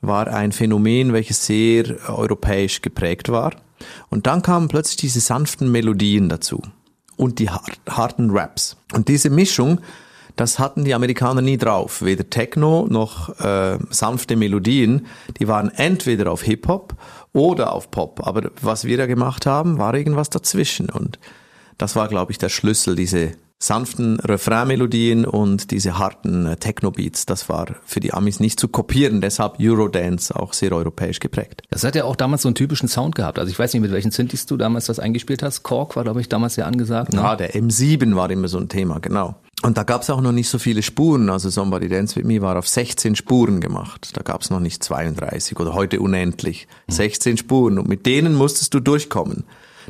war 0.00 0.26
ein 0.26 0.50
Phänomen, 0.50 1.12
welches 1.12 1.46
sehr 1.46 1.96
europäisch 2.08 2.82
geprägt 2.82 3.28
war. 3.28 3.52
Und 4.10 4.26
dann 4.26 4.42
kamen 4.42 4.66
plötzlich 4.66 4.96
diese 4.96 5.20
sanften 5.20 5.70
Melodien 5.70 6.28
dazu 6.28 6.60
und 7.16 7.38
die 7.38 7.50
harten 7.50 8.30
Raps. 8.30 8.76
Und 8.92 9.08
diese 9.08 9.30
Mischung, 9.30 9.80
das 10.36 10.58
hatten 10.58 10.84
die 10.84 10.94
Amerikaner 10.94 11.42
nie 11.42 11.56
drauf. 11.56 12.02
Weder 12.02 12.28
Techno 12.28 12.86
noch 12.88 13.38
äh, 13.40 13.78
sanfte 13.90 14.36
Melodien. 14.36 15.06
Die 15.38 15.46
waren 15.46 15.70
entweder 15.70 16.32
auf 16.32 16.42
Hip-Hop 16.42 16.94
oder 17.32 17.72
auf 17.72 17.90
Pop. 17.90 18.26
Aber 18.26 18.50
was 18.60 18.84
wir 18.84 18.96
da 18.96 19.06
gemacht 19.06 19.46
haben, 19.46 19.78
war 19.78 19.94
irgendwas 19.94 20.30
dazwischen. 20.30 20.90
Und 20.90 21.18
das 21.78 21.94
war, 21.94 22.08
glaube 22.08 22.32
ich, 22.32 22.38
der 22.38 22.48
Schlüssel, 22.48 22.96
diese 22.96 23.32
sanften 23.64 24.20
Refrainmelodien 24.20 25.24
und 25.24 25.70
diese 25.70 25.98
harten 25.98 26.46
äh, 26.46 26.56
Techno-Beats. 26.56 27.26
Das 27.26 27.48
war 27.48 27.66
für 27.84 28.00
die 28.00 28.12
Amis 28.12 28.40
nicht 28.40 28.60
zu 28.60 28.68
kopieren, 28.68 29.20
deshalb 29.20 29.58
Eurodance 29.60 30.34
auch 30.34 30.52
sehr 30.52 30.72
europäisch 30.72 31.20
geprägt. 31.20 31.62
Das 31.70 31.82
hat 31.84 31.94
ja 31.94 32.04
auch 32.04 32.16
damals 32.16 32.42
so 32.42 32.48
einen 32.48 32.54
typischen 32.54 32.88
Sound 32.88 33.14
gehabt. 33.14 33.38
Also 33.38 33.50
ich 33.50 33.58
weiß 33.58 33.72
nicht, 33.72 33.82
mit 33.82 33.92
welchen 33.92 34.10
Synthes 34.10 34.46
du 34.46 34.56
damals 34.56 34.86
das 34.86 34.98
eingespielt 34.98 35.42
hast. 35.42 35.62
Kork 35.62 35.96
war, 35.96 36.04
glaube 36.04 36.20
ich, 36.20 36.28
damals 36.28 36.54
sehr 36.54 36.66
angesagt. 36.66 37.12
Ne? 37.12 37.20
Ja, 37.20 37.36
der 37.36 37.54
M7 37.54 38.14
war 38.14 38.30
immer 38.30 38.48
so 38.48 38.58
ein 38.58 38.68
Thema, 38.68 38.98
genau. 38.98 39.34
Und 39.62 39.78
da 39.78 39.82
gab 39.82 40.02
es 40.02 40.10
auch 40.10 40.20
noch 40.20 40.32
nicht 40.32 40.50
so 40.50 40.58
viele 40.58 40.82
Spuren. 40.82 41.30
Also 41.30 41.48
Somebody 41.48 41.88
Dance 41.88 42.16
With 42.16 42.24
Me 42.26 42.42
war 42.42 42.58
auf 42.58 42.68
16 42.68 43.16
Spuren 43.16 43.62
gemacht. 43.62 44.10
Da 44.14 44.22
gab 44.22 44.42
es 44.42 44.50
noch 44.50 44.60
nicht 44.60 44.84
32 44.84 45.58
oder 45.58 45.72
heute 45.72 46.00
unendlich. 46.00 46.68
16 46.88 47.30
hm. 47.30 47.36
Spuren 47.38 47.78
und 47.78 47.88
mit 47.88 48.04
denen 48.04 48.34
musstest 48.34 48.74
du 48.74 48.80
durchkommen. 48.80 49.44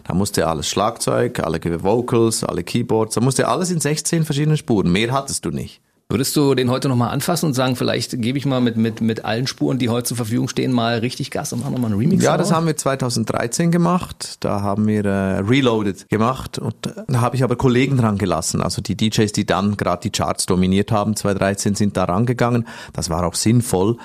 Da 0.07 0.15
musste 0.15 0.47
alles 0.47 0.69
Schlagzeug, 0.69 1.41
alle 1.41 1.61
Vocals, 1.83 2.45
alle 2.45 2.63
Keyboards, 2.63 3.15
da 3.15 3.21
musste 3.21 3.49
alles 3.49 3.71
in 3.71 3.81
16 3.81 4.25
verschiedenen 4.25 4.57
Spuren. 4.57 4.93
Mehr 4.93 5.13
hattest 5.13 5.45
du 5.45 5.51
nicht. 5.51 5.81
Würdest 6.11 6.37
du 6.37 6.55
den 6.55 6.71
heute 6.71 6.89
nochmal 6.89 7.11
anfassen 7.11 7.47
und 7.47 7.55
sagen, 7.55 7.77
vielleicht 7.77 8.21
gebe 8.21 8.37
ich 8.37 8.45
mal 8.45 8.61
mit, 8.61 8.77
mit, 8.77 9.01
mit 9.01 9.25
allen 9.25 9.47
Spuren, 9.47 9.79
die 9.79 9.89
heute 9.89 10.09
zur 10.09 10.19
Verfügung 10.19 10.49
stehen, 10.49 10.71
mal 10.71 10.99
richtig 10.99 11.31
Gas 11.31 11.53
und 11.55 11.61
machen 11.61 11.73
nochmal 11.73 11.91
einen 11.91 11.99
Remix? 11.99 12.23
Ja, 12.23 12.37
das 12.37 12.53
haben 12.53 12.67
wir 12.67 12.77
2013 12.77 13.71
gemacht. 13.71 14.37
Da 14.41 14.61
haben 14.61 14.87
wir 14.87 15.05
äh, 15.07 15.39
Reloaded 15.39 16.09
gemacht 16.11 16.59
und 16.59 16.77
da 16.83 17.21
habe 17.21 17.37
ich 17.37 17.43
aber 17.43 17.57
Kollegen 17.57 17.97
dran 17.97 18.19
gelassen. 18.19 18.61
Also 18.61 18.83
die 18.83 18.97
DJs, 18.97 19.33
die 19.33 19.47
dann 19.47 19.79
gerade 19.79 20.03
die 20.03 20.11
Charts 20.11 20.45
dominiert 20.45 20.93
haben, 20.93 21.17
2013 21.17 21.75
sind 21.75 21.97
da 21.97 22.05
rangegangen. 22.05 22.69
Das 22.93 23.09
war 23.09 23.27
auch 23.27 23.35
sinnvoll 23.35 23.97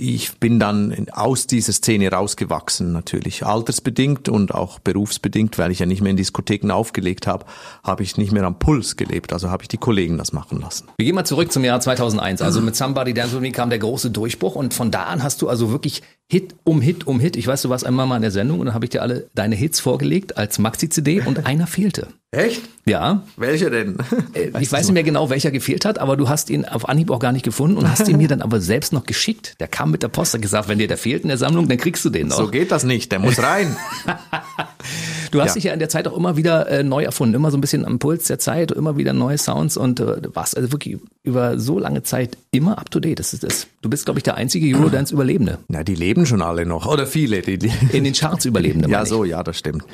ich 0.00 0.38
bin 0.38 0.60
dann 0.60 1.08
aus 1.10 1.48
dieser 1.48 1.72
Szene 1.72 2.10
rausgewachsen, 2.10 2.92
natürlich 2.92 3.44
altersbedingt 3.44 4.28
und 4.28 4.54
auch 4.54 4.78
berufsbedingt, 4.78 5.58
weil 5.58 5.72
ich 5.72 5.80
ja 5.80 5.86
nicht 5.86 6.02
mehr 6.02 6.12
in 6.12 6.16
Diskotheken 6.16 6.70
aufgelegt 6.70 7.26
habe, 7.26 7.44
habe 7.82 8.04
ich 8.04 8.16
nicht 8.16 8.30
mehr 8.30 8.44
am 8.44 8.60
Puls 8.60 8.96
gelebt, 8.96 9.32
also 9.32 9.50
habe 9.50 9.64
ich 9.64 9.68
die 9.68 9.76
Kollegen 9.76 10.16
das 10.16 10.32
machen 10.32 10.60
lassen. 10.60 10.86
Wir 10.98 11.06
gehen 11.06 11.16
mal 11.16 11.24
zurück 11.24 11.50
zum 11.50 11.64
Jahr 11.64 11.80
2001. 11.80 12.42
Also 12.42 12.60
mit 12.60 12.76
Somebody 12.76 13.12
Dance 13.12 13.34
With 13.34 13.42
Me 13.42 13.50
kam 13.50 13.70
der 13.70 13.80
große 13.80 14.12
Durchbruch 14.12 14.54
und 14.54 14.72
von 14.72 14.92
da 14.92 15.02
an 15.04 15.24
hast 15.24 15.42
du 15.42 15.48
also 15.48 15.72
wirklich 15.72 16.02
Hit 16.30 16.54
um 16.64 16.82
Hit 16.82 17.06
um 17.06 17.20
Hit. 17.20 17.36
Ich 17.36 17.46
weiß, 17.46 17.62
du 17.62 17.70
warst 17.70 17.86
einmal 17.86 18.06
mal 18.06 18.16
in 18.16 18.22
der 18.22 18.30
Sendung 18.30 18.60
und 18.60 18.66
dann 18.66 18.74
habe 18.74 18.84
ich 18.84 18.90
dir 18.90 19.00
alle 19.00 19.28
deine 19.34 19.56
Hits 19.56 19.80
vorgelegt 19.80 20.36
als 20.36 20.58
Maxi-CD 20.58 21.22
und 21.22 21.46
einer 21.46 21.66
fehlte. 21.66 22.08
Echt? 22.30 22.60
Ja. 22.84 23.22
Welcher 23.38 23.70
denn? 23.70 23.96
Äh, 24.34 24.50
ich 24.60 24.70
weiß 24.70 24.84
nicht 24.84 24.92
mehr 24.92 25.02
genau, 25.02 25.30
welcher 25.30 25.50
gefehlt 25.50 25.86
hat, 25.86 25.98
aber 25.98 26.18
du 26.18 26.28
hast 26.28 26.50
ihn 26.50 26.66
auf 26.66 26.86
Anhieb 26.86 27.10
auch 27.10 27.18
gar 27.18 27.32
nicht 27.32 27.46
gefunden 27.46 27.78
und 27.78 27.90
hast 27.90 28.06
ihn 28.06 28.18
mir 28.18 28.28
dann 28.28 28.42
aber 28.42 28.60
selbst 28.60 28.92
noch 28.92 29.04
geschickt. 29.04 29.58
Der 29.60 29.68
kam 29.68 29.90
mit 29.90 30.02
der 30.02 30.08
Post 30.08 30.34
und 30.34 30.42
gesagt, 30.42 30.68
wenn 30.68 30.78
dir 30.78 30.86
der 30.86 30.98
fehlt 30.98 31.22
in 31.22 31.28
der 31.28 31.38
Sammlung, 31.38 31.66
dann 31.66 31.78
kriegst 31.78 32.04
du 32.04 32.10
den 32.10 32.28
noch. 32.28 32.36
So 32.36 32.48
geht 32.48 32.70
das 32.72 32.84
nicht, 32.84 33.10
der 33.10 33.20
muss 33.20 33.42
rein. 33.42 33.74
du 35.30 35.40
hast 35.40 35.48
ja. 35.48 35.54
dich 35.54 35.64
ja 35.64 35.72
in 35.72 35.78
der 35.78 35.88
Zeit 35.88 36.06
auch 36.06 36.14
immer 36.14 36.36
wieder 36.36 36.68
äh, 36.68 36.82
neu 36.82 37.04
erfunden, 37.04 37.36
immer 37.36 37.50
so 37.50 37.56
ein 37.56 37.62
bisschen 37.62 37.86
am 37.86 37.98
Puls 37.98 38.24
der 38.24 38.38
Zeit, 38.38 38.70
immer 38.70 38.98
wieder 38.98 39.14
neue 39.14 39.38
Sounds 39.38 39.78
und 39.78 40.00
äh, 40.00 40.34
warst 40.34 40.58
also 40.58 40.72
wirklich 40.72 40.98
über 41.28 41.58
so 41.58 41.78
lange 41.78 42.02
Zeit 42.02 42.36
immer 42.50 42.78
up 42.78 42.90
to 42.90 42.98
date. 42.98 43.18
Das 43.18 43.32
ist 43.32 43.44
das. 43.44 43.66
Du 43.82 43.90
bist, 43.90 44.06
glaube 44.06 44.18
ich, 44.18 44.24
der 44.24 44.36
einzige 44.36 44.74
Eurodance-Überlebende. 44.76 45.58
Na, 45.68 45.84
die 45.84 45.94
leben 45.94 46.26
schon 46.26 46.42
alle 46.42 46.66
noch. 46.66 46.86
Oder 46.86 47.06
viele. 47.06 47.42
Die, 47.42 47.58
die 47.58 47.70
in 47.92 48.04
den 48.04 48.14
Charts 48.14 48.46
Überlebende. 48.46 48.88
ja, 48.90 49.04
so, 49.04 49.24
ja, 49.24 49.42
das 49.42 49.58
stimmt. 49.58 49.84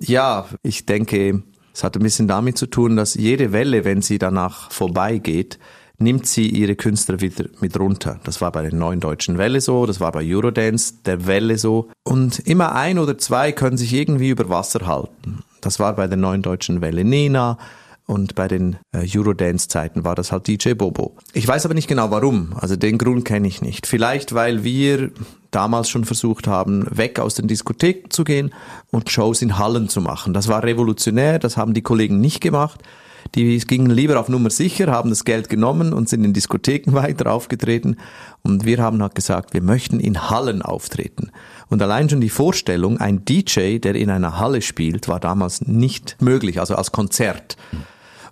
Ja, 0.00 0.46
ich 0.62 0.86
denke, 0.86 1.42
es 1.72 1.84
hat 1.84 1.96
ein 1.96 2.02
bisschen 2.02 2.26
damit 2.26 2.58
zu 2.58 2.66
tun, 2.66 2.96
dass 2.96 3.14
jede 3.14 3.52
Welle, 3.52 3.84
wenn 3.84 4.02
sie 4.02 4.18
danach 4.18 4.72
vorbeigeht, 4.72 5.58
nimmt 5.98 6.26
sie 6.26 6.48
ihre 6.48 6.74
Künstler 6.74 7.20
wieder 7.20 7.44
mit 7.60 7.78
runter. 7.78 8.18
Das 8.24 8.40
war 8.40 8.50
bei 8.50 8.62
der 8.62 8.74
neuen 8.74 9.00
deutschen 9.00 9.38
Welle 9.38 9.60
so, 9.60 9.86
das 9.86 10.00
war 10.00 10.10
bei 10.10 10.24
Eurodance 10.24 10.94
der 11.06 11.26
Welle 11.26 11.58
so. 11.58 11.88
Und 12.02 12.40
immer 12.40 12.74
ein 12.74 12.98
oder 12.98 13.16
zwei 13.18 13.52
können 13.52 13.76
sich 13.76 13.92
irgendwie 13.92 14.30
über 14.30 14.48
Wasser 14.48 14.86
halten. 14.86 15.44
Das 15.60 15.78
war 15.78 15.94
bei 15.94 16.08
der 16.08 16.16
neuen 16.16 16.42
deutschen 16.42 16.80
Welle 16.80 17.04
Nena, 17.04 17.58
und 18.12 18.34
bei 18.34 18.46
den 18.46 18.76
äh, 18.92 19.06
Eurodance-Zeiten 19.16 20.04
war 20.04 20.14
das 20.14 20.32
halt 20.32 20.46
DJ 20.46 20.74
Bobo. 20.74 21.16
Ich 21.32 21.48
weiß 21.48 21.64
aber 21.64 21.72
nicht 21.72 21.88
genau 21.88 22.10
warum. 22.10 22.52
Also 22.60 22.76
den 22.76 22.98
Grund 22.98 23.24
kenne 23.24 23.48
ich 23.48 23.62
nicht. 23.62 23.86
Vielleicht, 23.86 24.34
weil 24.34 24.64
wir 24.64 25.10
damals 25.50 25.88
schon 25.88 26.04
versucht 26.04 26.46
haben, 26.46 26.86
weg 26.90 27.18
aus 27.18 27.34
den 27.36 27.48
Diskotheken 27.48 28.10
zu 28.10 28.24
gehen 28.24 28.52
und 28.90 29.08
Shows 29.08 29.40
in 29.40 29.58
Hallen 29.58 29.88
zu 29.88 30.02
machen. 30.02 30.34
Das 30.34 30.48
war 30.48 30.62
revolutionär, 30.62 31.38
das 31.38 31.56
haben 31.56 31.72
die 31.72 31.80
Kollegen 31.80 32.20
nicht 32.20 32.42
gemacht. 32.42 32.82
Die 33.34 33.56
gingen 33.60 33.90
lieber 33.90 34.20
auf 34.20 34.28
Nummer 34.28 34.50
sicher, 34.50 34.88
haben 34.88 35.08
das 35.08 35.24
Geld 35.24 35.48
genommen 35.48 35.94
und 35.94 36.10
sind 36.10 36.22
in 36.22 36.34
Diskotheken 36.34 36.92
weiter 36.94 37.32
aufgetreten. 37.32 37.96
Und 38.42 38.66
wir 38.66 38.76
haben 38.76 39.00
halt 39.00 39.14
gesagt, 39.14 39.54
wir 39.54 39.62
möchten 39.62 40.00
in 40.00 40.28
Hallen 40.28 40.60
auftreten. 40.60 41.30
Und 41.70 41.80
allein 41.80 42.10
schon 42.10 42.20
die 42.20 42.28
Vorstellung, 42.28 42.98
ein 42.98 43.24
DJ, 43.24 43.78
der 43.78 43.94
in 43.94 44.10
einer 44.10 44.38
Halle 44.38 44.60
spielt, 44.60 45.08
war 45.08 45.18
damals 45.18 45.62
nicht 45.62 46.20
möglich, 46.20 46.60
also 46.60 46.74
als 46.74 46.92
Konzert. 46.92 47.56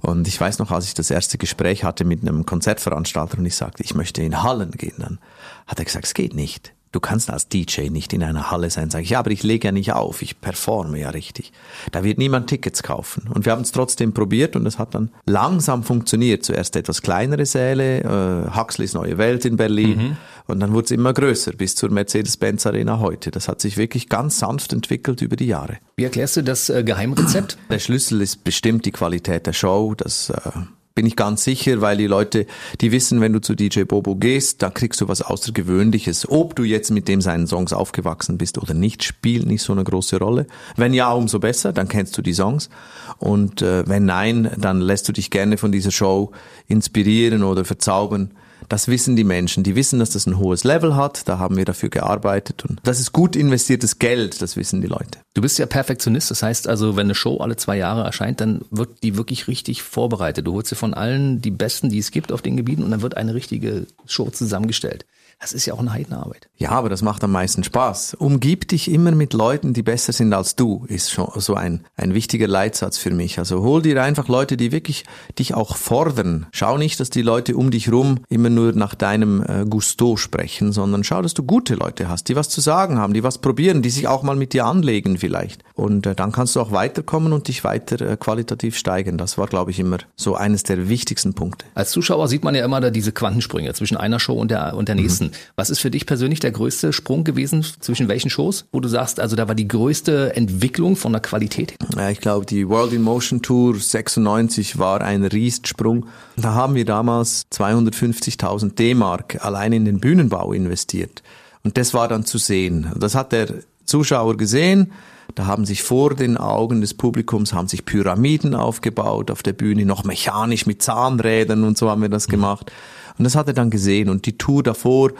Und 0.00 0.26
ich 0.26 0.40
weiß 0.40 0.58
noch, 0.58 0.70
als 0.70 0.86
ich 0.86 0.94
das 0.94 1.10
erste 1.10 1.38
Gespräch 1.38 1.84
hatte 1.84 2.04
mit 2.04 2.22
einem 2.22 2.46
Konzertveranstalter 2.46 3.38
und 3.38 3.46
ich 3.46 3.56
sagte, 3.56 3.82
ich 3.82 3.94
möchte 3.94 4.22
in 4.22 4.42
Hallen 4.42 4.72
gehen, 4.72 4.96
dann 4.98 5.18
hat 5.66 5.78
er 5.78 5.84
gesagt, 5.84 6.06
es 6.06 6.14
geht 6.14 6.34
nicht. 6.34 6.72
Du 6.92 6.98
kannst 6.98 7.30
als 7.30 7.46
DJ 7.46 7.88
nicht 7.88 8.12
in 8.12 8.24
einer 8.24 8.50
Halle 8.50 8.68
sein. 8.68 8.90
Sag 8.90 9.02
ich, 9.02 9.10
ja, 9.10 9.20
aber 9.20 9.30
ich 9.30 9.44
lege 9.44 9.68
ja 9.68 9.72
nicht 9.72 9.92
auf, 9.92 10.22
ich 10.22 10.40
performe 10.40 10.98
ja 10.98 11.10
richtig. 11.10 11.52
Da 11.92 12.02
wird 12.02 12.18
niemand 12.18 12.48
Tickets 12.48 12.82
kaufen. 12.82 13.28
Und 13.32 13.44
wir 13.44 13.52
haben 13.52 13.62
es 13.62 13.70
trotzdem 13.70 14.12
probiert 14.12 14.56
und 14.56 14.66
es 14.66 14.78
hat 14.78 14.94
dann 14.96 15.10
langsam 15.24 15.84
funktioniert. 15.84 16.44
Zuerst 16.44 16.74
etwas 16.74 17.02
kleinere 17.02 17.46
Säle, 17.46 18.00
äh, 18.00 18.56
Huxleys 18.56 18.94
Neue 18.94 19.18
Welt 19.18 19.44
in 19.44 19.56
Berlin 19.56 19.98
mhm. 19.98 20.16
und 20.48 20.58
dann 20.58 20.72
wurde 20.72 20.86
es 20.86 20.90
immer 20.90 21.12
größer 21.12 21.52
bis 21.52 21.76
zur 21.76 21.90
Mercedes-Benz 21.90 22.66
Arena 22.66 22.98
heute. 22.98 23.30
Das 23.30 23.46
hat 23.46 23.60
sich 23.60 23.76
wirklich 23.76 24.08
ganz 24.08 24.40
sanft 24.40 24.72
entwickelt 24.72 25.22
über 25.22 25.36
die 25.36 25.46
Jahre. 25.46 25.78
Wie 25.94 26.04
erklärst 26.04 26.38
du 26.38 26.42
das 26.42 26.70
äh, 26.70 26.82
Geheimrezept? 26.82 27.56
Der 27.70 27.78
Schlüssel 27.78 28.20
ist 28.20 28.42
bestimmt 28.42 28.84
die 28.84 28.92
Qualität 28.92 29.46
der 29.46 29.52
Show, 29.52 29.94
das 29.96 30.30
äh, 30.30 30.50
bin 30.94 31.06
ich 31.06 31.16
ganz 31.16 31.44
sicher, 31.44 31.80
weil 31.80 31.96
die 31.96 32.06
Leute, 32.06 32.46
die 32.80 32.92
wissen, 32.92 33.20
wenn 33.20 33.32
du 33.32 33.40
zu 33.40 33.54
DJ 33.54 33.84
Bobo 33.84 34.16
gehst, 34.16 34.62
da 34.62 34.70
kriegst 34.70 35.00
du 35.00 35.08
was 35.08 35.22
Außergewöhnliches. 35.22 36.28
Ob 36.28 36.56
du 36.56 36.64
jetzt 36.64 36.90
mit 36.90 37.08
dem 37.08 37.20
seinen 37.20 37.46
Songs 37.46 37.72
aufgewachsen 37.72 38.38
bist 38.38 38.58
oder 38.58 38.74
nicht, 38.74 39.04
spielt 39.04 39.46
nicht 39.46 39.62
so 39.62 39.72
eine 39.72 39.84
große 39.84 40.18
Rolle. 40.18 40.46
Wenn 40.76 40.92
ja, 40.92 41.12
umso 41.12 41.38
besser, 41.38 41.72
dann 41.72 41.88
kennst 41.88 42.18
du 42.18 42.22
die 42.22 42.34
Songs. 42.34 42.70
Und 43.18 43.62
äh, 43.62 43.88
wenn 43.88 44.04
nein, 44.04 44.50
dann 44.58 44.80
lässt 44.80 45.08
du 45.08 45.12
dich 45.12 45.30
gerne 45.30 45.56
von 45.58 45.72
dieser 45.72 45.90
Show 45.90 46.32
inspirieren 46.66 47.44
oder 47.44 47.64
verzaubern. 47.64 48.32
Das 48.70 48.86
wissen 48.86 49.16
die 49.16 49.24
Menschen. 49.24 49.64
Die 49.64 49.74
wissen, 49.74 49.98
dass 49.98 50.10
das 50.10 50.26
ein 50.26 50.38
hohes 50.38 50.62
Level 50.62 50.94
hat. 50.94 51.28
Da 51.28 51.40
haben 51.40 51.56
wir 51.56 51.64
dafür 51.64 51.88
gearbeitet. 51.88 52.64
Und 52.64 52.78
das 52.84 53.00
ist 53.00 53.12
gut 53.12 53.34
investiertes 53.34 53.98
Geld. 53.98 54.40
Das 54.40 54.56
wissen 54.56 54.80
die 54.80 54.86
Leute. 54.86 55.18
Du 55.34 55.42
bist 55.42 55.58
ja 55.58 55.66
Perfektionist. 55.66 56.30
Das 56.30 56.44
heißt 56.44 56.68
also, 56.68 56.94
wenn 56.94 57.08
eine 57.08 57.16
Show 57.16 57.38
alle 57.38 57.56
zwei 57.56 57.76
Jahre 57.76 58.04
erscheint, 58.04 58.40
dann 58.40 58.64
wird 58.70 59.02
die 59.02 59.16
wirklich 59.16 59.48
richtig 59.48 59.82
vorbereitet. 59.82 60.46
Du 60.46 60.52
holst 60.52 60.70
dir 60.70 60.76
von 60.76 60.94
allen 60.94 61.42
die 61.42 61.50
Besten, 61.50 61.88
die 61.88 61.98
es 61.98 62.12
gibt 62.12 62.30
auf 62.30 62.42
den 62.42 62.56
Gebieten 62.56 62.84
und 62.84 62.92
dann 62.92 63.02
wird 63.02 63.16
eine 63.16 63.34
richtige 63.34 63.88
Show 64.06 64.30
zusammengestellt. 64.30 65.04
Das 65.40 65.54
ist 65.54 65.64
ja 65.64 65.72
auch 65.72 65.78
eine 65.78 65.92
Heidenarbeit. 65.92 66.50
Ja, 66.58 66.72
aber 66.72 66.90
das 66.90 67.00
macht 67.00 67.24
am 67.24 67.32
meisten 67.32 67.64
Spaß. 67.64 68.12
Umgib 68.14 68.68
dich 68.68 68.90
immer 68.90 69.12
mit 69.12 69.32
Leuten, 69.32 69.72
die 69.72 69.82
besser 69.82 70.12
sind 70.12 70.34
als 70.34 70.54
du, 70.54 70.84
ist 70.86 71.10
schon 71.10 71.30
so 71.36 71.54
ein, 71.54 71.80
ein 71.96 72.12
wichtiger 72.12 72.46
Leitsatz 72.46 72.98
für 72.98 73.10
mich. 73.10 73.38
Also 73.38 73.62
hol 73.62 73.80
dir 73.80 74.02
einfach 74.02 74.28
Leute, 74.28 74.58
die 74.58 74.70
wirklich 74.70 75.04
dich 75.38 75.54
auch 75.54 75.78
fordern. 75.78 76.46
Schau 76.52 76.76
nicht, 76.76 77.00
dass 77.00 77.08
die 77.08 77.22
Leute 77.22 77.56
um 77.56 77.70
dich 77.70 77.90
rum 77.90 78.20
immer 78.28 78.50
nur 78.50 78.72
nach 78.72 78.94
deinem 78.94 79.42
äh, 79.42 79.64
Gusto 79.64 80.18
sprechen, 80.18 80.72
sondern 80.72 81.04
schau, 81.04 81.22
dass 81.22 81.32
du 81.32 81.42
gute 81.42 81.74
Leute 81.74 82.10
hast, 82.10 82.28
die 82.28 82.36
was 82.36 82.50
zu 82.50 82.60
sagen 82.60 82.98
haben, 82.98 83.14
die 83.14 83.22
was 83.22 83.38
probieren, 83.38 83.80
die 83.80 83.90
sich 83.90 84.08
auch 84.08 84.22
mal 84.22 84.36
mit 84.36 84.52
dir 84.52 84.66
anlegen 84.66 85.16
vielleicht. 85.16 85.64
Und 85.74 86.04
äh, 86.04 86.14
dann 86.14 86.32
kannst 86.32 86.54
du 86.54 86.60
auch 86.60 86.72
weiterkommen 86.72 87.32
und 87.32 87.48
dich 87.48 87.64
weiter 87.64 87.98
äh, 88.02 88.16
qualitativ 88.18 88.76
steigern. 88.76 89.16
Das 89.16 89.38
war, 89.38 89.46
glaube 89.46 89.70
ich, 89.70 89.80
immer 89.80 89.96
so 90.16 90.34
eines 90.34 90.64
der 90.64 90.90
wichtigsten 90.90 91.32
Punkte. 91.32 91.64
Als 91.74 91.92
Zuschauer 91.92 92.28
sieht 92.28 92.44
man 92.44 92.54
ja 92.54 92.62
immer 92.62 92.82
da 92.82 92.90
diese 92.90 93.12
Quantensprünge 93.12 93.72
zwischen 93.72 93.96
einer 93.96 94.20
Show 94.20 94.34
und 94.34 94.50
der, 94.50 94.76
und 94.76 94.88
der 94.88 94.96
nächsten. 94.96 95.28
Mhm. 95.28 95.29
Was 95.56 95.70
ist 95.70 95.80
für 95.80 95.90
dich 95.90 96.06
persönlich 96.06 96.40
der 96.40 96.52
größte 96.52 96.92
Sprung 96.92 97.24
gewesen 97.24 97.64
zwischen 97.80 98.08
welchen 98.08 98.30
Shows, 98.30 98.66
wo 98.72 98.80
du 98.80 98.88
sagst, 98.88 99.20
also 99.20 99.36
da 99.36 99.48
war 99.48 99.54
die 99.54 99.68
größte 99.68 100.36
Entwicklung 100.36 100.96
von 100.96 101.12
der 101.12 101.20
Qualität? 101.20 101.74
Ja, 101.96 102.10
ich 102.10 102.20
glaube, 102.20 102.46
die 102.46 102.68
World 102.68 102.92
in 102.92 103.02
Motion 103.02 103.42
Tour 103.42 103.78
96 103.78 104.78
war 104.78 105.00
ein 105.00 105.24
Riesensprung. 105.24 106.06
Da 106.36 106.54
haben 106.54 106.74
wir 106.74 106.84
damals 106.84 107.46
250.000 107.52 108.74
D-Mark 108.74 109.44
allein 109.44 109.72
in 109.72 109.84
den 109.84 110.00
Bühnenbau 110.00 110.52
investiert. 110.52 111.22
Und 111.62 111.76
das 111.76 111.94
war 111.94 112.08
dann 112.08 112.24
zu 112.24 112.38
sehen. 112.38 112.90
Das 112.96 113.14
hat 113.14 113.32
der 113.32 113.48
Zuschauer 113.84 114.36
gesehen. 114.36 114.92
Da 115.34 115.46
haben 115.46 115.64
sich 115.64 115.82
vor 115.82 116.14
den 116.14 116.36
Augen 116.36 116.80
des 116.80 116.94
Publikums 116.94 117.52
haben 117.52 117.68
sich 117.68 117.84
Pyramiden 117.84 118.54
aufgebaut 118.54 119.30
auf 119.30 119.42
der 119.42 119.52
Bühne, 119.52 119.84
noch 119.84 120.04
mechanisch 120.04 120.66
mit 120.66 120.82
Zahnrädern 120.82 121.64
und 121.64 121.78
so 121.78 121.90
haben 121.90 122.02
wir 122.02 122.08
das 122.08 122.28
mhm. 122.28 122.32
gemacht. 122.32 122.72
Und 123.18 123.24
das 123.24 123.34
hat 123.34 123.48
er 123.48 123.54
dann 123.54 123.70
gesehen. 123.70 124.08
Und 124.08 124.26
die 124.26 124.38
Tour 124.38 124.62
davor, 124.62 125.12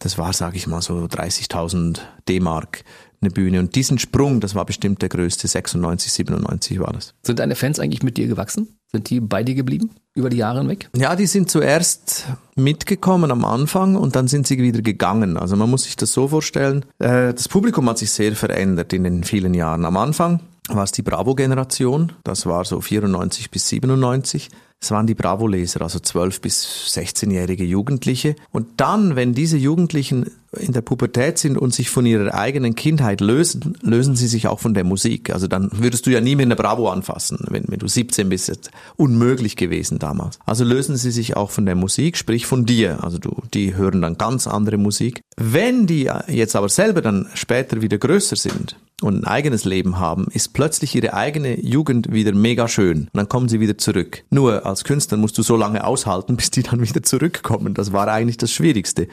das 0.00 0.18
war, 0.18 0.32
sage 0.32 0.56
ich 0.56 0.66
mal, 0.66 0.82
so 0.82 0.94
30.000 1.04 2.00
D-Mark 2.28 2.84
eine 3.20 3.30
Bühne. 3.30 3.60
Und 3.60 3.74
diesen 3.74 3.98
Sprung, 3.98 4.40
das 4.40 4.54
war 4.54 4.64
bestimmt 4.64 5.02
der 5.02 5.08
größte, 5.08 5.46
96, 5.48 6.12
97 6.12 6.80
war 6.80 6.92
das. 6.92 7.14
Sind 7.22 7.38
deine 7.38 7.54
Fans 7.54 7.78
eigentlich 7.78 8.02
mit 8.02 8.16
dir 8.16 8.26
gewachsen? 8.26 8.78
Sind 8.94 9.10
die 9.10 9.18
bei 9.18 9.42
dir 9.42 9.56
geblieben 9.56 9.90
über 10.14 10.30
die 10.30 10.36
Jahre 10.36 10.60
hinweg? 10.60 10.88
Ja, 10.96 11.16
die 11.16 11.26
sind 11.26 11.50
zuerst 11.50 12.26
mitgekommen 12.54 13.32
am 13.32 13.44
Anfang 13.44 13.96
und 13.96 14.14
dann 14.14 14.28
sind 14.28 14.46
sie 14.46 14.56
wieder 14.56 14.82
gegangen. 14.82 15.36
Also 15.36 15.56
man 15.56 15.68
muss 15.68 15.82
sich 15.82 15.96
das 15.96 16.12
so 16.12 16.28
vorstellen. 16.28 16.84
Äh, 17.00 17.34
das 17.34 17.48
Publikum 17.48 17.88
hat 17.90 17.98
sich 17.98 18.12
sehr 18.12 18.36
verändert 18.36 18.92
in 18.92 19.02
den 19.02 19.24
vielen 19.24 19.52
Jahren. 19.52 19.84
Am 19.84 19.96
Anfang 19.96 20.38
war 20.68 20.84
es 20.84 20.92
die 20.92 21.02
Bravo-Generation, 21.02 22.12
das 22.22 22.46
war 22.46 22.64
so 22.64 22.80
94 22.80 23.50
bis 23.50 23.68
97. 23.68 24.48
Es 24.80 24.92
waren 24.92 25.08
die 25.08 25.14
Bravo-Leser, 25.14 25.82
also 25.82 25.98
12 25.98 26.40
bis 26.40 26.94
16-jährige 26.94 27.64
Jugendliche. 27.64 28.36
Und 28.52 28.66
dann, 28.76 29.16
wenn 29.16 29.34
diese 29.34 29.56
Jugendlichen 29.56 30.30
in 30.58 30.72
der 30.72 30.80
Pubertät 30.80 31.38
sind 31.38 31.58
und 31.58 31.74
sich 31.74 31.90
von 31.90 32.06
ihrer 32.06 32.34
eigenen 32.34 32.74
Kindheit 32.74 33.20
lösen, 33.20 33.76
lösen 33.82 34.16
sie 34.16 34.26
sich 34.26 34.48
auch 34.48 34.60
von 34.60 34.74
der 34.74 34.84
Musik. 34.84 35.30
Also 35.30 35.46
dann 35.46 35.70
würdest 35.72 36.06
du 36.06 36.10
ja 36.10 36.20
nie 36.20 36.36
mehr 36.36 36.46
eine 36.46 36.56
Bravo 36.56 36.88
anfassen, 36.88 37.38
wenn, 37.48 37.64
wenn 37.68 37.78
du 37.78 37.88
17 37.88 38.28
bist. 38.28 38.48
Das 38.48 38.58
unmöglich 38.96 39.56
gewesen 39.56 39.98
damals. 39.98 40.38
Also 40.44 40.64
lösen 40.64 40.96
sie 40.96 41.10
sich 41.10 41.36
auch 41.36 41.50
von 41.50 41.66
der 41.66 41.74
Musik, 41.74 42.16
sprich 42.16 42.46
von 42.46 42.66
dir. 42.66 43.02
Also 43.02 43.18
du, 43.18 43.42
die 43.52 43.74
hören 43.74 44.02
dann 44.02 44.18
ganz 44.18 44.46
andere 44.46 44.76
Musik. 44.76 45.20
Wenn 45.36 45.86
die 45.86 46.10
jetzt 46.28 46.56
aber 46.56 46.68
selber 46.68 47.02
dann 47.02 47.28
später 47.34 47.82
wieder 47.82 47.98
größer 47.98 48.36
sind, 48.36 48.76
und 49.02 49.22
ein 49.22 49.24
eigenes 49.26 49.64
Leben 49.64 49.98
haben, 49.98 50.28
ist 50.32 50.54
plötzlich 50.54 50.94
ihre 50.94 51.14
eigene 51.14 51.60
Jugend 51.60 52.12
wieder 52.12 52.32
mega 52.32 52.68
schön. 52.68 53.00
Und 53.00 53.10
dann 53.12 53.28
kommen 53.28 53.48
sie 53.48 53.60
wieder 53.60 53.76
zurück. 53.76 54.24
Nur 54.30 54.64
als 54.64 54.84
Künstler 54.84 55.18
musst 55.18 55.36
du 55.36 55.42
so 55.42 55.56
lange 55.56 55.84
aushalten, 55.84 56.36
bis 56.38 56.50
die 56.50 56.62
dann 56.62 56.80
wieder 56.80 57.02
zurückkommen. 57.02 57.74
Das 57.74 57.92
war 57.92 58.08
eigentlich 58.08 58.38
das 58.38 58.52
Schwierigste. 58.52 59.08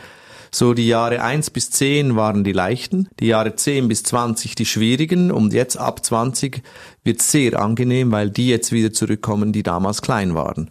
So 0.54 0.74
die 0.74 0.88
Jahre 0.88 1.22
1 1.22 1.52
bis 1.52 1.72
10 1.72 2.18
waren 2.18 2.44
die 2.44 2.52
leichten, 2.52 3.08
die 3.22 3.28
Jahre 3.28 3.56
10 3.56 3.88
bis 3.88 4.04
20 4.04 4.54
die 4.56 4.66
schwierigen 4.66 5.32
und 5.32 5.54
jetzt 5.54 5.78
ab 5.78 6.04
20 6.04 6.62
wird 7.06 7.22
sehr 7.22 7.58
angenehm, 7.58 8.12
weil 8.12 8.30
die 8.30 8.50
jetzt 8.50 8.74
wieder 8.74 8.92
zurückkommen, 8.92 9.54
die 9.54 9.64
damals 9.64 10.02
klein 10.02 10.36
waren. 10.36 10.70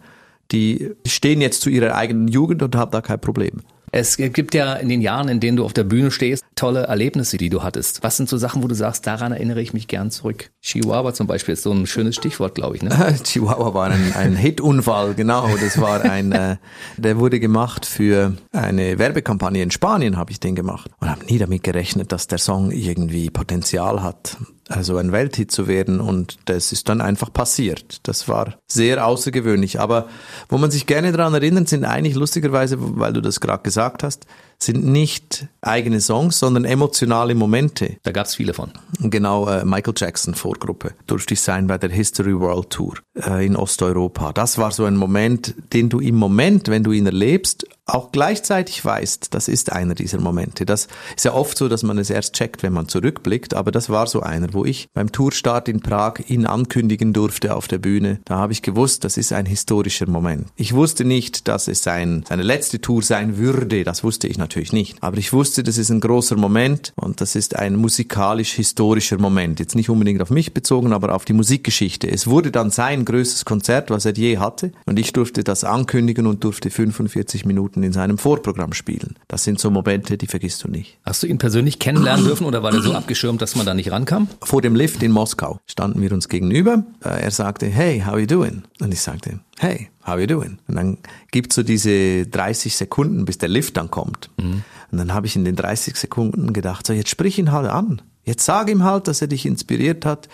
Die 0.51 0.91
stehen 1.07 1.41
jetzt 1.41 1.61
zu 1.61 1.71
ihrer 1.71 1.95
eigenen 1.95 2.27
Jugend 2.27 2.61
und 2.61 2.75
haben 2.75 2.91
da 2.91 3.01
kein 3.01 3.19
Problem. 3.19 3.61
Es 3.93 4.15
gibt 4.15 4.53
ja 4.53 4.73
in 4.75 4.87
den 4.87 5.01
Jahren, 5.01 5.27
in 5.27 5.41
denen 5.41 5.57
du 5.57 5.65
auf 5.65 5.73
der 5.73 5.83
Bühne 5.83 6.11
stehst, 6.11 6.45
tolle 6.55 6.83
Erlebnisse, 6.83 7.37
die 7.37 7.49
du 7.49 7.61
hattest. 7.61 8.03
Was 8.03 8.15
sind 8.15 8.29
so 8.29 8.37
Sachen, 8.37 8.63
wo 8.63 8.67
du 8.67 8.75
sagst, 8.75 9.05
daran 9.05 9.33
erinnere 9.33 9.61
ich 9.61 9.73
mich 9.73 9.87
gern 9.89 10.11
zurück? 10.11 10.49
Chihuahua 10.61 11.13
zum 11.13 11.27
Beispiel 11.27 11.53
ist 11.53 11.63
so 11.63 11.73
ein 11.73 11.85
schönes 11.87 12.15
Stichwort, 12.15 12.55
glaube 12.55 12.77
ich. 12.77 12.83
Ne? 12.83 12.91
Chihuahua 13.23 13.73
war 13.73 13.89
ein, 13.89 14.13
ein 14.15 14.35
Hitunfall, 14.35 15.13
genau. 15.13 15.49
Das 15.59 15.81
war 15.81 16.01
ein, 16.03 16.31
äh, 16.31 16.55
der 16.95 17.17
wurde 17.17 17.41
gemacht 17.41 17.85
für 17.85 18.33
eine 18.53 18.97
Werbekampagne 18.97 19.61
in 19.61 19.71
Spanien, 19.71 20.15
habe 20.15 20.31
ich 20.31 20.39
den 20.39 20.55
gemacht. 20.55 20.89
Und 20.99 21.09
habe 21.09 21.25
nie 21.25 21.37
damit 21.37 21.63
gerechnet, 21.63 22.13
dass 22.13 22.27
der 22.27 22.37
Song 22.37 22.71
irgendwie 22.71 23.29
Potenzial 23.29 24.01
hat 24.03 24.37
also 24.71 24.97
ein 24.97 25.11
Welthit 25.11 25.51
zu 25.51 25.67
werden 25.67 25.99
und 25.99 26.37
das 26.45 26.71
ist 26.71 26.89
dann 26.89 27.01
einfach 27.01 27.31
passiert. 27.31 27.99
Das 28.03 28.27
war 28.27 28.55
sehr 28.67 29.05
außergewöhnlich, 29.05 29.79
aber 29.79 30.07
wo 30.49 30.57
man 30.57 30.71
sich 30.71 30.87
gerne 30.87 31.11
daran 31.11 31.33
erinnert, 31.33 31.69
sind 31.69 31.85
eigentlich 31.85 32.15
lustigerweise, 32.15 32.77
weil 32.79 33.13
du 33.13 33.21
das 33.21 33.39
gerade 33.39 33.63
gesagt 33.63 34.03
hast, 34.03 34.25
sind 34.63 34.85
nicht 34.85 35.47
eigene 35.61 36.01
Songs, 36.01 36.39
sondern 36.39 36.65
emotionale 36.65 37.35
Momente. 37.35 37.97
Da 38.03 38.11
gab's 38.11 38.35
viele 38.35 38.53
von. 38.53 38.71
Genau, 38.99 39.47
äh, 39.47 39.65
Michael 39.65 39.93
Jackson 39.95 40.35
Vorgruppe 40.35 40.93
durfte 41.07 41.33
ich 41.33 41.41
sein 41.41 41.67
bei 41.67 41.77
der 41.77 41.89
History 41.89 42.39
World 42.39 42.69
Tour 42.69 42.95
äh, 43.15 43.45
in 43.45 43.55
Osteuropa. 43.55 44.33
Das 44.33 44.57
war 44.57 44.71
so 44.71 44.85
ein 44.85 44.95
Moment, 44.95 45.55
den 45.73 45.89
du 45.89 45.99
im 45.99 46.15
Moment, 46.15 46.67
wenn 46.67 46.83
du 46.83 46.91
ihn 46.91 47.05
erlebst, 47.05 47.65
auch 47.85 48.11
gleichzeitig 48.11 48.83
weißt, 48.83 49.33
das 49.33 49.47
ist 49.47 49.71
einer 49.71 49.95
dieser 49.95 50.19
Momente. 50.19 50.65
Das 50.65 50.87
ist 51.15 51.25
ja 51.25 51.33
oft 51.33 51.57
so, 51.57 51.67
dass 51.67 51.83
man 51.83 51.97
es 51.97 52.09
erst 52.09 52.33
checkt, 52.33 52.63
wenn 52.63 52.73
man 52.73 52.87
zurückblickt, 52.87 53.53
aber 53.53 53.71
das 53.71 53.89
war 53.89 54.07
so 54.07 54.21
einer, 54.21 54.53
wo 54.53 54.65
ich 54.65 54.87
beim 54.93 55.11
Tourstart 55.11 55.67
in 55.67 55.81
Prag 55.81 56.13
ihn 56.27 56.45
ankündigen 56.45 57.11
durfte 57.11 57.55
auf 57.55 57.67
der 57.67 57.79
Bühne. 57.79 58.19
Da 58.25 58.37
habe 58.37 58.53
ich 58.53 58.61
gewusst, 58.61 59.03
das 59.03 59.17
ist 59.17 59.33
ein 59.33 59.45
historischer 59.45 60.07
Moment. 60.07 60.47
Ich 60.55 60.73
wusste 60.73 61.03
nicht, 61.03 61.47
dass 61.47 61.67
es 61.67 61.83
sein, 61.83 62.23
seine 62.27 62.43
letzte 62.43 62.79
Tour 62.79 63.01
sein 63.01 63.37
würde, 63.37 63.83
das 63.83 64.03
wusste 64.03 64.27
ich 64.27 64.37
natürlich 64.37 64.50
nicht, 64.71 65.01
aber 65.01 65.17
ich 65.17 65.33
wusste, 65.33 65.63
das 65.63 65.77
ist 65.77 65.89
ein 65.89 65.99
großer 65.99 66.35
Moment 66.35 66.93
und 66.95 67.21
das 67.21 67.35
ist 67.35 67.55
ein 67.55 67.75
musikalisch-historischer 67.75 69.17
Moment. 69.17 69.59
Jetzt 69.59 69.75
nicht 69.75 69.89
unbedingt 69.89 70.21
auf 70.21 70.29
mich 70.29 70.53
bezogen, 70.53 70.93
aber 70.93 71.15
auf 71.15 71.25
die 71.25 71.33
Musikgeschichte. 71.33 72.09
Es 72.09 72.27
wurde 72.27 72.51
dann 72.51 72.69
sein 72.69 73.05
größtes 73.05 73.45
Konzert, 73.45 73.89
was 73.89 74.05
er 74.05 74.13
je 74.13 74.37
hatte 74.37 74.71
und 74.85 74.99
ich 74.99 75.13
durfte 75.13 75.43
das 75.43 75.63
ankündigen 75.63 76.27
und 76.27 76.43
durfte 76.43 76.69
45 76.69 77.45
Minuten 77.45 77.83
in 77.83 77.93
seinem 77.93 78.17
Vorprogramm 78.17 78.73
spielen. 78.73 79.15
Das 79.27 79.43
sind 79.43 79.59
so 79.59 79.71
Momente, 79.71 80.17
die 80.17 80.27
vergisst 80.27 80.63
du 80.63 80.67
nicht. 80.69 80.97
Hast 81.03 81.23
du 81.23 81.27
ihn 81.27 81.37
persönlich 81.37 81.79
kennenlernen 81.79 82.25
dürfen 82.25 82.45
oder 82.45 82.63
war 82.63 82.71
der 82.71 82.81
so 82.81 82.93
abgeschirmt, 82.93 83.41
dass 83.41 83.55
man 83.55 83.65
da 83.65 83.73
nicht 83.73 83.91
rankam? 83.91 84.27
Vor 84.41 84.61
dem 84.61 84.75
Lift 84.75 85.01
in 85.03 85.11
Moskau 85.11 85.59
standen 85.65 86.01
wir 86.01 86.11
uns 86.11 86.29
gegenüber. 86.29 86.83
Äh, 87.03 87.21
er 87.23 87.31
sagte, 87.31 87.67
hey, 87.67 88.01
how 88.05 88.13
are 88.13 88.19
you 88.19 88.27
doing? 88.27 88.63
Und 88.81 88.93
ich 88.93 89.01
sagte, 89.01 89.39
hey, 89.61 89.89
how 90.01 90.13
are 90.13 90.21
you 90.21 90.27
doing? 90.27 90.59
Und 90.67 90.75
dann 90.75 90.97
gibt's 91.31 91.55
so 91.55 91.63
diese 91.63 92.25
30 92.27 92.75
Sekunden, 92.75 93.25
bis 93.25 93.37
der 93.37 93.49
Lift 93.49 93.77
dann 93.77 93.91
kommt. 93.91 94.29
Mhm. 94.37 94.63
Und 94.91 94.97
dann 94.97 95.13
habe 95.13 95.27
ich 95.27 95.35
in 95.35 95.45
den 95.45 95.55
30 95.55 95.95
Sekunden 95.95 96.53
gedacht, 96.53 96.87
so 96.87 96.93
jetzt 96.93 97.09
sprich 97.09 97.37
ihn 97.37 97.51
halt 97.51 97.69
an. 97.69 98.01
Jetzt 98.23 98.45
sag 98.45 98.69
ihm 98.69 98.83
halt, 98.83 99.07
dass 99.07 99.21
er 99.21 99.27
dich 99.27 99.45
inspiriert 99.45 100.05
hat 100.05 100.27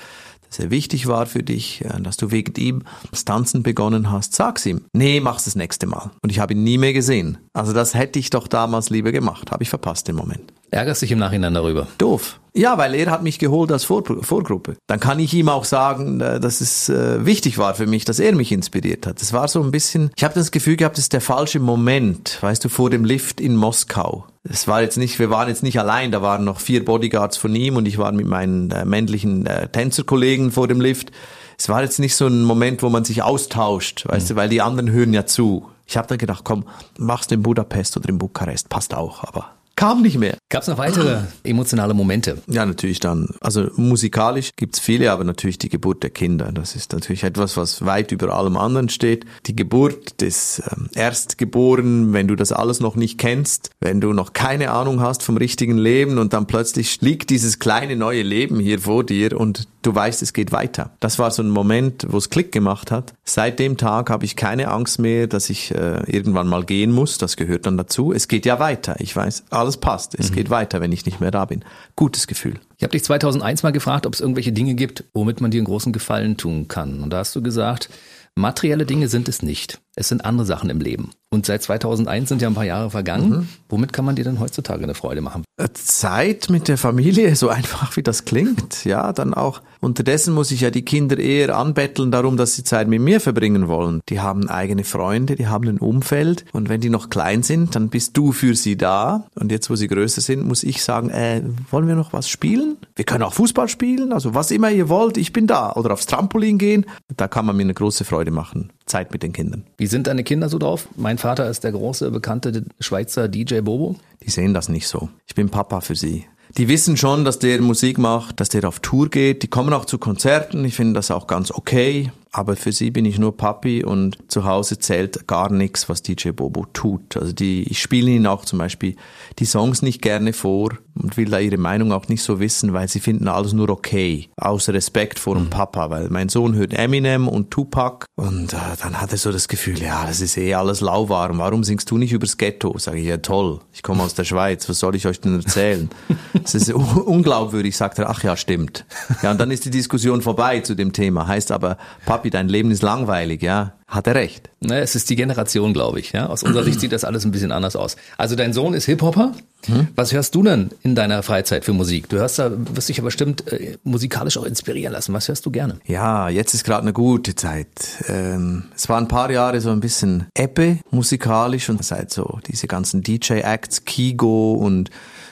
dass 0.47 0.59
er 0.59 0.69
wichtig 0.71 1.07
war 1.07 1.25
für 1.25 1.43
dich, 1.43 1.83
äh, 1.83 2.01
dass 2.01 2.17
du 2.17 2.31
wegen 2.31 2.53
ihm 2.61 2.83
das 3.11 3.25
Tanzen 3.25 3.63
begonnen 3.63 4.11
hast, 4.11 4.35
sag's 4.35 4.65
ihm. 4.65 4.81
Nee, 4.93 5.19
mach's 5.19 5.45
das 5.45 5.55
nächste 5.55 5.87
Mal. 5.87 6.11
Und 6.21 6.31
ich 6.31 6.39
habe 6.39 6.53
ihn 6.53 6.63
nie 6.63 6.77
mehr 6.77 6.93
gesehen. 6.93 7.37
Also 7.53 7.73
das 7.73 7.93
hätte 7.93 8.19
ich 8.19 8.29
doch 8.29 8.47
damals 8.47 8.89
lieber 8.89 9.11
gemacht. 9.11 9.51
Habe 9.51 9.63
ich 9.63 9.69
verpasst 9.69 10.07
den 10.07 10.15
Moment. 10.15 10.53
Ärgerst 10.69 11.01
dich 11.01 11.11
im 11.11 11.19
Nachhinein 11.19 11.53
darüber? 11.53 11.87
Doof. 11.97 12.39
Ja, 12.53 12.77
weil 12.79 12.95
er 12.95 13.11
hat 13.11 13.21
mich 13.21 13.37
geholt 13.37 13.71
als 13.71 13.83
Vor 13.83 14.03
Vorgruppe. 14.21 14.77
Dann 14.87 14.99
kann 14.99 15.19
ich 15.19 15.33
ihm 15.33 15.47
auch 15.47 15.63
sagen, 15.63 16.19
äh, 16.19 16.39
dass 16.39 16.59
es 16.59 16.89
äh, 16.89 17.23
wichtig 17.23 17.59
war 17.59 17.75
für 17.75 17.85
mich, 17.85 18.03
dass 18.03 18.19
er 18.19 18.33
mich 18.33 18.51
inspiriert 18.51 19.05
hat. 19.05 19.21
Es 19.21 19.31
war 19.31 19.47
so 19.47 19.61
ein 19.61 19.69
bisschen, 19.69 20.11
ich 20.15 20.23
habe 20.23 20.33
das 20.33 20.49
Gefühl 20.49 20.75
gehabt, 20.75 20.97
es 20.97 21.05
ist 21.05 21.13
der 21.13 21.21
falsche 21.21 21.59
Moment, 21.59 22.39
weißt 22.41 22.65
du, 22.65 22.69
vor 22.69 22.89
dem 22.89 23.05
Lift 23.05 23.39
in 23.39 23.55
Moskau. 23.55 24.25
Es 24.43 24.67
war 24.67 24.81
jetzt 24.81 24.97
nicht, 24.97 25.19
wir 25.19 25.29
waren 25.29 25.49
jetzt 25.49 25.61
nicht 25.61 25.79
allein, 25.79 26.11
da 26.11 26.21
waren 26.23 26.43
noch 26.43 26.59
vier 26.59 26.83
Bodyguards 26.83 27.37
von 27.37 27.53
ihm 27.53 27.75
und 27.75 27.87
ich 27.87 27.99
war 27.99 28.11
mit 28.11 28.25
meinen 28.25 28.71
äh, 28.71 28.85
männlichen 28.85 29.47
Tänzerkollegen 29.71 30.51
vor 30.51 30.67
dem 30.67 30.81
Lift. 30.81 31.11
Es 31.59 31.69
war 31.69 31.83
jetzt 31.83 31.99
nicht 31.99 32.15
so 32.15 32.27
ein 32.27 32.43
Moment, 32.43 32.81
wo 32.81 32.89
man 32.89 33.03
sich 33.03 33.21
austauscht, 33.21 34.05
weißt 34.07 34.29
mhm. 34.29 34.33
du, 34.33 34.35
weil 34.35 34.49
die 34.49 34.61
anderen 34.61 34.89
hören 34.91 35.13
ja 35.13 35.25
zu. 35.25 35.69
Ich 35.85 35.95
habe 35.95 36.07
dann 36.07 36.17
gedacht, 36.17 36.43
komm, 36.43 36.65
mach's 36.97 37.27
in 37.27 37.43
Budapest 37.43 37.97
oder 37.97 38.09
in 38.09 38.17
Bukarest, 38.17 38.69
passt 38.69 38.93
auch, 38.93 39.23
aber 39.23 39.56
kam 39.77 40.01
nicht 40.01 40.17
mehr. 40.17 40.37
Gab 40.49 40.63
es 40.63 40.67
noch 40.67 40.77
weitere 40.77 41.21
emotionale 41.43 41.93
Momente? 41.93 42.39
Ja, 42.47 42.65
natürlich 42.65 42.99
dann. 42.99 43.29
Also 43.39 43.69
musikalisch 43.75 44.51
gibt's 44.57 44.79
viele, 44.79 45.11
aber 45.11 45.23
natürlich 45.23 45.59
die 45.59 45.69
Geburt 45.69 46.03
der 46.03 46.09
Kinder. 46.09 46.51
Das 46.51 46.75
ist 46.75 46.91
natürlich 46.91 47.23
etwas, 47.23 47.55
was 47.55 47.85
weit 47.85 48.11
über 48.11 48.33
allem 48.33 48.57
anderen 48.57 48.89
steht. 48.89 49.25
Die 49.45 49.55
Geburt 49.55 50.19
des 50.19 50.61
ähm, 50.71 50.89
Erstgeborenen, 50.95 52.11
wenn 52.11 52.27
du 52.27 52.35
das 52.35 52.51
alles 52.51 52.79
noch 52.79 52.95
nicht 52.95 53.19
kennst, 53.19 53.69
wenn 53.79 54.01
du 54.01 54.13
noch 54.13 54.33
keine 54.33 54.71
Ahnung 54.71 54.99
hast 54.99 55.21
vom 55.21 55.37
richtigen 55.37 55.77
Leben 55.77 56.17
und 56.17 56.33
dann 56.33 56.47
plötzlich 56.47 56.99
liegt 57.01 57.29
dieses 57.29 57.59
kleine 57.59 57.95
neue 57.95 58.23
Leben 58.23 58.59
hier 58.59 58.79
vor 58.79 59.03
dir 59.03 59.39
und 59.39 59.67
du 59.83 59.93
weißt, 59.93 60.21
es 60.21 60.33
geht 60.33 60.51
weiter. 60.51 60.91
Das 60.99 61.17
war 61.17 61.31
so 61.31 61.41
ein 61.41 61.49
Moment, 61.49 62.05
wo 62.09 62.17
es 62.17 62.29
Klick 62.29 62.51
gemacht 62.51 62.91
hat. 62.91 63.13
Seit 63.23 63.59
dem 63.59 63.77
Tag 63.77 64.09
habe 64.09 64.25
ich 64.25 64.35
keine 64.35 64.69
Angst 64.69 64.99
mehr, 64.99 65.27
dass 65.27 65.49
ich 65.49 65.73
äh, 65.73 66.03
irgendwann 66.11 66.47
mal 66.47 66.63
gehen 66.63 66.91
muss. 66.91 67.17
Das 67.17 67.37
gehört 67.37 67.65
dann 67.65 67.77
dazu. 67.77 68.11
Es 68.11 68.27
geht 68.27 68.45
ja 68.45 68.59
weiter. 68.59 68.95
Ich 68.99 69.15
weiß, 69.15 69.45
alles 69.49 69.66
passt. 69.75 70.15
Es 70.17 70.31
mhm. 70.31 70.35
geht 70.35 70.49
weiter, 70.49 70.79
wenn 70.79 70.93
ich 70.93 71.05
nicht 71.05 71.19
mehr 71.19 71.31
da 71.31 71.43
bin. 71.43 71.65
Gutes 71.97 72.27
Gefühl. 72.27 72.61
Ich 72.77 72.83
habe 72.83 72.91
dich 72.91 73.03
2001 73.03 73.63
mal 73.63 73.73
gefragt, 73.73 74.05
ob 74.05 74.13
es 74.13 74.21
irgendwelche 74.21 74.53
Dinge 74.53 74.75
gibt, 74.75 75.03
womit 75.13 75.41
man 75.41 75.51
dir 75.51 75.57
einen 75.57 75.67
großen 75.67 75.91
Gefallen 75.91 76.37
tun 76.37 76.69
kann. 76.69 77.03
Und 77.03 77.09
da 77.09 77.17
hast 77.17 77.35
du 77.35 77.41
gesagt, 77.41 77.89
materielle 78.35 78.85
Dinge 78.85 79.09
sind 79.09 79.27
es 79.27 79.41
nicht. 79.41 79.81
Es 79.95 80.07
sind 80.07 80.23
andere 80.23 80.45
Sachen 80.45 80.69
im 80.69 80.79
Leben. 80.79 81.11
Und 81.29 81.45
seit 81.45 81.61
2001 81.61 82.29
sind 82.29 82.41
ja 82.41 82.47
ein 82.47 82.53
paar 82.53 82.65
Jahre 82.65 82.89
vergangen. 82.89 83.29
Mhm. 83.29 83.49
Womit 83.67 83.91
kann 83.91 84.05
man 84.05 84.15
dir 84.15 84.23
denn 84.23 84.39
heutzutage 84.39 84.83
eine 84.83 84.93
Freude 84.93 85.19
machen? 85.19 85.43
Äh, 85.57 85.67
Zeit 85.73 86.49
mit 86.49 86.69
der 86.69 86.77
Familie, 86.77 87.35
so 87.35 87.49
einfach 87.49 87.97
wie 87.97 88.03
das 88.03 88.23
klingt. 88.23 88.85
Ja, 88.85 89.11
dann 89.11 89.33
auch. 89.33 89.61
Unterdessen 89.81 90.33
muss 90.33 90.51
ich 90.51 90.61
ja 90.61 90.71
die 90.71 90.85
Kinder 90.85 91.17
eher 91.17 91.57
anbetteln 91.57 92.11
darum, 92.11 92.37
dass 92.37 92.55
sie 92.55 92.63
Zeit 92.63 92.87
mit 92.87 93.01
mir 93.01 93.19
verbringen 93.19 93.67
wollen. 93.67 93.99
Die 94.07 94.21
haben 94.21 94.49
eigene 94.49 94.85
Freunde, 94.85 95.35
die 95.35 95.47
haben 95.47 95.67
ein 95.67 95.79
Umfeld. 95.79 96.45
Und 96.53 96.69
wenn 96.69 96.79
die 96.79 96.89
noch 96.89 97.09
klein 97.09 97.43
sind, 97.43 97.75
dann 97.75 97.89
bist 97.89 98.15
du 98.15 98.31
für 98.31 98.55
sie 98.55 98.77
da. 98.77 99.27
Und 99.35 99.51
jetzt, 99.51 99.69
wo 99.69 99.75
sie 99.75 99.87
größer 99.87 100.21
sind, 100.21 100.47
muss 100.47 100.63
ich 100.63 100.81
sagen, 100.81 101.09
äh, 101.09 101.41
wollen 101.71 101.89
wir 101.89 101.95
noch 101.95 102.13
was 102.13 102.29
spielen? 102.29 102.77
Wir 102.95 103.05
können 103.05 103.23
auch 103.23 103.33
Fußball 103.33 103.67
spielen. 103.67 104.13
Also 104.13 104.33
was 104.33 104.49
immer 104.49 104.71
ihr 104.71 104.87
wollt, 104.87 105.17
ich 105.17 105.33
bin 105.33 105.45
da. 105.45 105.73
Oder 105.73 105.91
aufs 105.91 106.05
Trampolin 106.05 106.57
gehen. 106.57 106.85
Da 107.17 107.27
kann 107.27 107.45
man 107.45 107.57
mir 107.57 107.63
eine 107.63 107.73
große 107.73 108.05
Freude 108.05 108.31
machen. 108.31 108.71
Zeit 108.87 109.11
mit 109.11 109.23
den 109.23 109.33
Kindern. 109.33 109.63
Wie 109.77 109.87
sind 109.87 110.07
deine 110.07 110.23
Kinder 110.23 110.49
so 110.49 110.57
drauf? 110.57 110.87
Mein 110.95 111.17
Vater 111.17 111.49
ist 111.49 111.63
der 111.63 111.71
große, 111.71 112.11
bekannte 112.11 112.63
Schweizer 112.79 113.27
DJ 113.27 113.59
Bobo. 113.61 113.95
Die 114.23 114.29
sehen 114.29 114.53
das 114.53 114.69
nicht 114.69 114.87
so. 114.87 115.09
Ich 115.27 115.35
bin 115.35 115.49
Papa 115.49 115.81
für 115.81 115.95
sie. 115.95 116.25
Die 116.57 116.67
wissen 116.67 116.97
schon, 116.97 117.25
dass 117.25 117.39
der 117.39 117.61
Musik 117.61 117.97
macht, 117.97 118.39
dass 118.39 118.49
der 118.49 118.67
auf 118.67 118.79
Tour 118.79 119.09
geht. 119.09 119.43
Die 119.43 119.47
kommen 119.47 119.73
auch 119.73 119.85
zu 119.85 119.97
Konzerten. 119.97 120.65
Ich 120.65 120.75
finde 120.75 120.93
das 120.93 121.11
auch 121.11 121.27
ganz 121.27 121.51
okay 121.51 122.11
aber 122.31 122.55
für 122.55 122.71
sie 122.71 122.91
bin 122.91 123.05
ich 123.05 123.19
nur 123.19 123.35
Papi 123.35 123.83
und 123.83 124.17
zu 124.27 124.45
Hause 124.45 124.79
zählt 124.79 125.27
gar 125.27 125.51
nichts, 125.51 125.89
was 125.89 126.01
DJ 126.01 126.29
Bobo 126.31 126.65
tut. 126.73 127.17
Also 127.17 127.33
die, 127.33 127.63
ich 127.63 127.81
spiele 127.81 128.11
ihnen 128.11 128.27
auch 128.27 128.45
zum 128.45 128.59
Beispiel 128.59 128.95
die 129.39 129.45
Songs 129.45 129.81
nicht 129.81 130.01
gerne 130.01 130.33
vor 130.33 130.77
und 130.95 131.17
will 131.17 131.29
da 131.29 131.39
ihre 131.39 131.57
Meinung 131.57 131.91
auch 131.91 132.07
nicht 132.07 132.23
so 132.23 132.39
wissen, 132.39 132.73
weil 132.73 132.87
sie 132.87 132.99
finden 132.99 133.27
alles 133.27 133.53
nur 133.53 133.69
okay, 133.69 134.29
aus 134.37 134.69
Respekt 134.69 135.19
vor 135.19 135.35
dem 135.35 135.45
mhm. 135.45 135.49
Papa, 135.49 135.89
weil 135.89 136.09
mein 136.09 136.29
Sohn 136.29 136.55
hört 136.55 136.73
Eminem 136.73 137.27
und 137.27 137.51
Tupac 137.51 138.05
und 138.15 138.53
äh, 138.53 138.57
dann 138.81 138.99
hat 138.99 139.11
er 139.11 139.17
so 139.17 139.31
das 139.31 139.47
Gefühl, 139.47 139.79
ja, 139.79 140.05
das 140.05 140.21
ist 140.21 140.37
eh 140.37 140.53
alles 140.53 140.81
lauwarm, 140.81 141.39
warum 141.39 141.63
singst 141.63 141.89
du 141.91 141.97
nicht 141.97 142.13
übers 142.13 142.37
Ghetto? 142.37 142.77
Sage 142.77 142.99
ich, 142.99 143.07
ja 143.07 143.17
toll, 143.17 143.59
ich 143.73 143.83
komme 143.83 144.03
aus 144.03 144.15
der 144.15 144.23
Schweiz, 144.23 144.67
was 144.69 144.79
soll 144.79 144.95
ich 144.95 145.05
euch 145.07 145.19
denn 145.19 145.35
erzählen? 145.35 145.89
Das 146.33 146.55
ist 146.55 146.71
unglaubwürdig, 146.71 147.75
sagt 147.75 147.99
er, 147.99 148.09
ach 148.09 148.23
ja, 148.23 148.37
stimmt. 148.37 148.85
Ja, 149.21 149.31
und 149.31 149.41
dann 149.41 149.51
ist 149.51 149.65
die 149.65 149.69
Diskussion 149.69 150.21
vorbei 150.21 150.61
zu 150.61 150.75
dem 150.75 150.93
Thema, 150.93 151.27
heißt 151.27 151.51
aber, 151.51 151.77
Papi 152.05 152.16
Papi, 152.17 152.29
dein 152.31 152.49
Leben 152.49 152.71
ist 152.71 152.81
langweilig, 152.81 153.43
ja. 153.43 153.73
Hat 153.87 154.07
er 154.07 154.15
recht. 154.15 154.49
Ne, 154.59 154.79
es 154.79 154.95
ist 154.95 155.09
die 155.09 155.15
Generation, 155.15 155.71
glaube 155.71 155.99
ich. 155.99 156.11
Ja? 156.11 156.27
Aus 156.27 156.43
unserer 156.43 156.63
Sicht 156.63 156.81
sieht 156.81 156.91
das 156.91 157.05
alles 157.05 157.23
ein 157.25 157.31
bisschen 157.31 157.51
anders 157.51 157.75
aus. 157.75 157.95
Also 158.17 158.35
dein 158.35 158.51
Sohn 158.51 158.73
ist 158.73 158.85
Hip-Hopper. 158.85 159.33
Hm? 159.67 159.87
Was 159.95 160.11
hörst 160.11 160.35
du 160.35 160.43
denn 160.43 160.71
in 160.83 160.95
deiner 160.95 161.23
Freizeit 161.23 161.63
für 161.63 161.73
Musik? 161.73 162.09
Du 162.09 162.17
hörst 162.17 162.39
da, 162.39 162.51
wirst 162.75 162.89
dich 162.89 162.97
ja 162.97 163.03
bestimmt 163.03 163.47
äh, 163.47 163.77
musikalisch 163.83 164.37
auch 164.37 164.43
inspirieren 164.43 164.93
lassen. 164.93 165.13
Was 165.13 165.27
hörst 165.27 165.45
du 165.45 165.51
gerne? 165.51 165.79
Ja, 165.85 166.27
jetzt 166.27 166.53
ist 166.53 166.63
gerade 166.63 166.81
eine 166.81 166.91
gute 166.91 167.35
Zeit. 167.35 167.69
Ähm, 168.07 168.63
es 168.75 168.89
war 168.89 168.97
ein 168.97 169.07
paar 169.07 169.31
Jahre 169.31 169.61
so 169.61 169.69
ein 169.69 169.79
bisschen 169.79 170.25
Ebbe 170.35 170.79
musikalisch 170.89 171.69
und 171.69 171.83
seit 171.85 172.11
so 172.11 172.39
diese 172.47 172.67
ganzen 172.67 173.03
DJ-Acts, 173.03 173.85
Kigo 173.85 174.53
und 174.53 174.89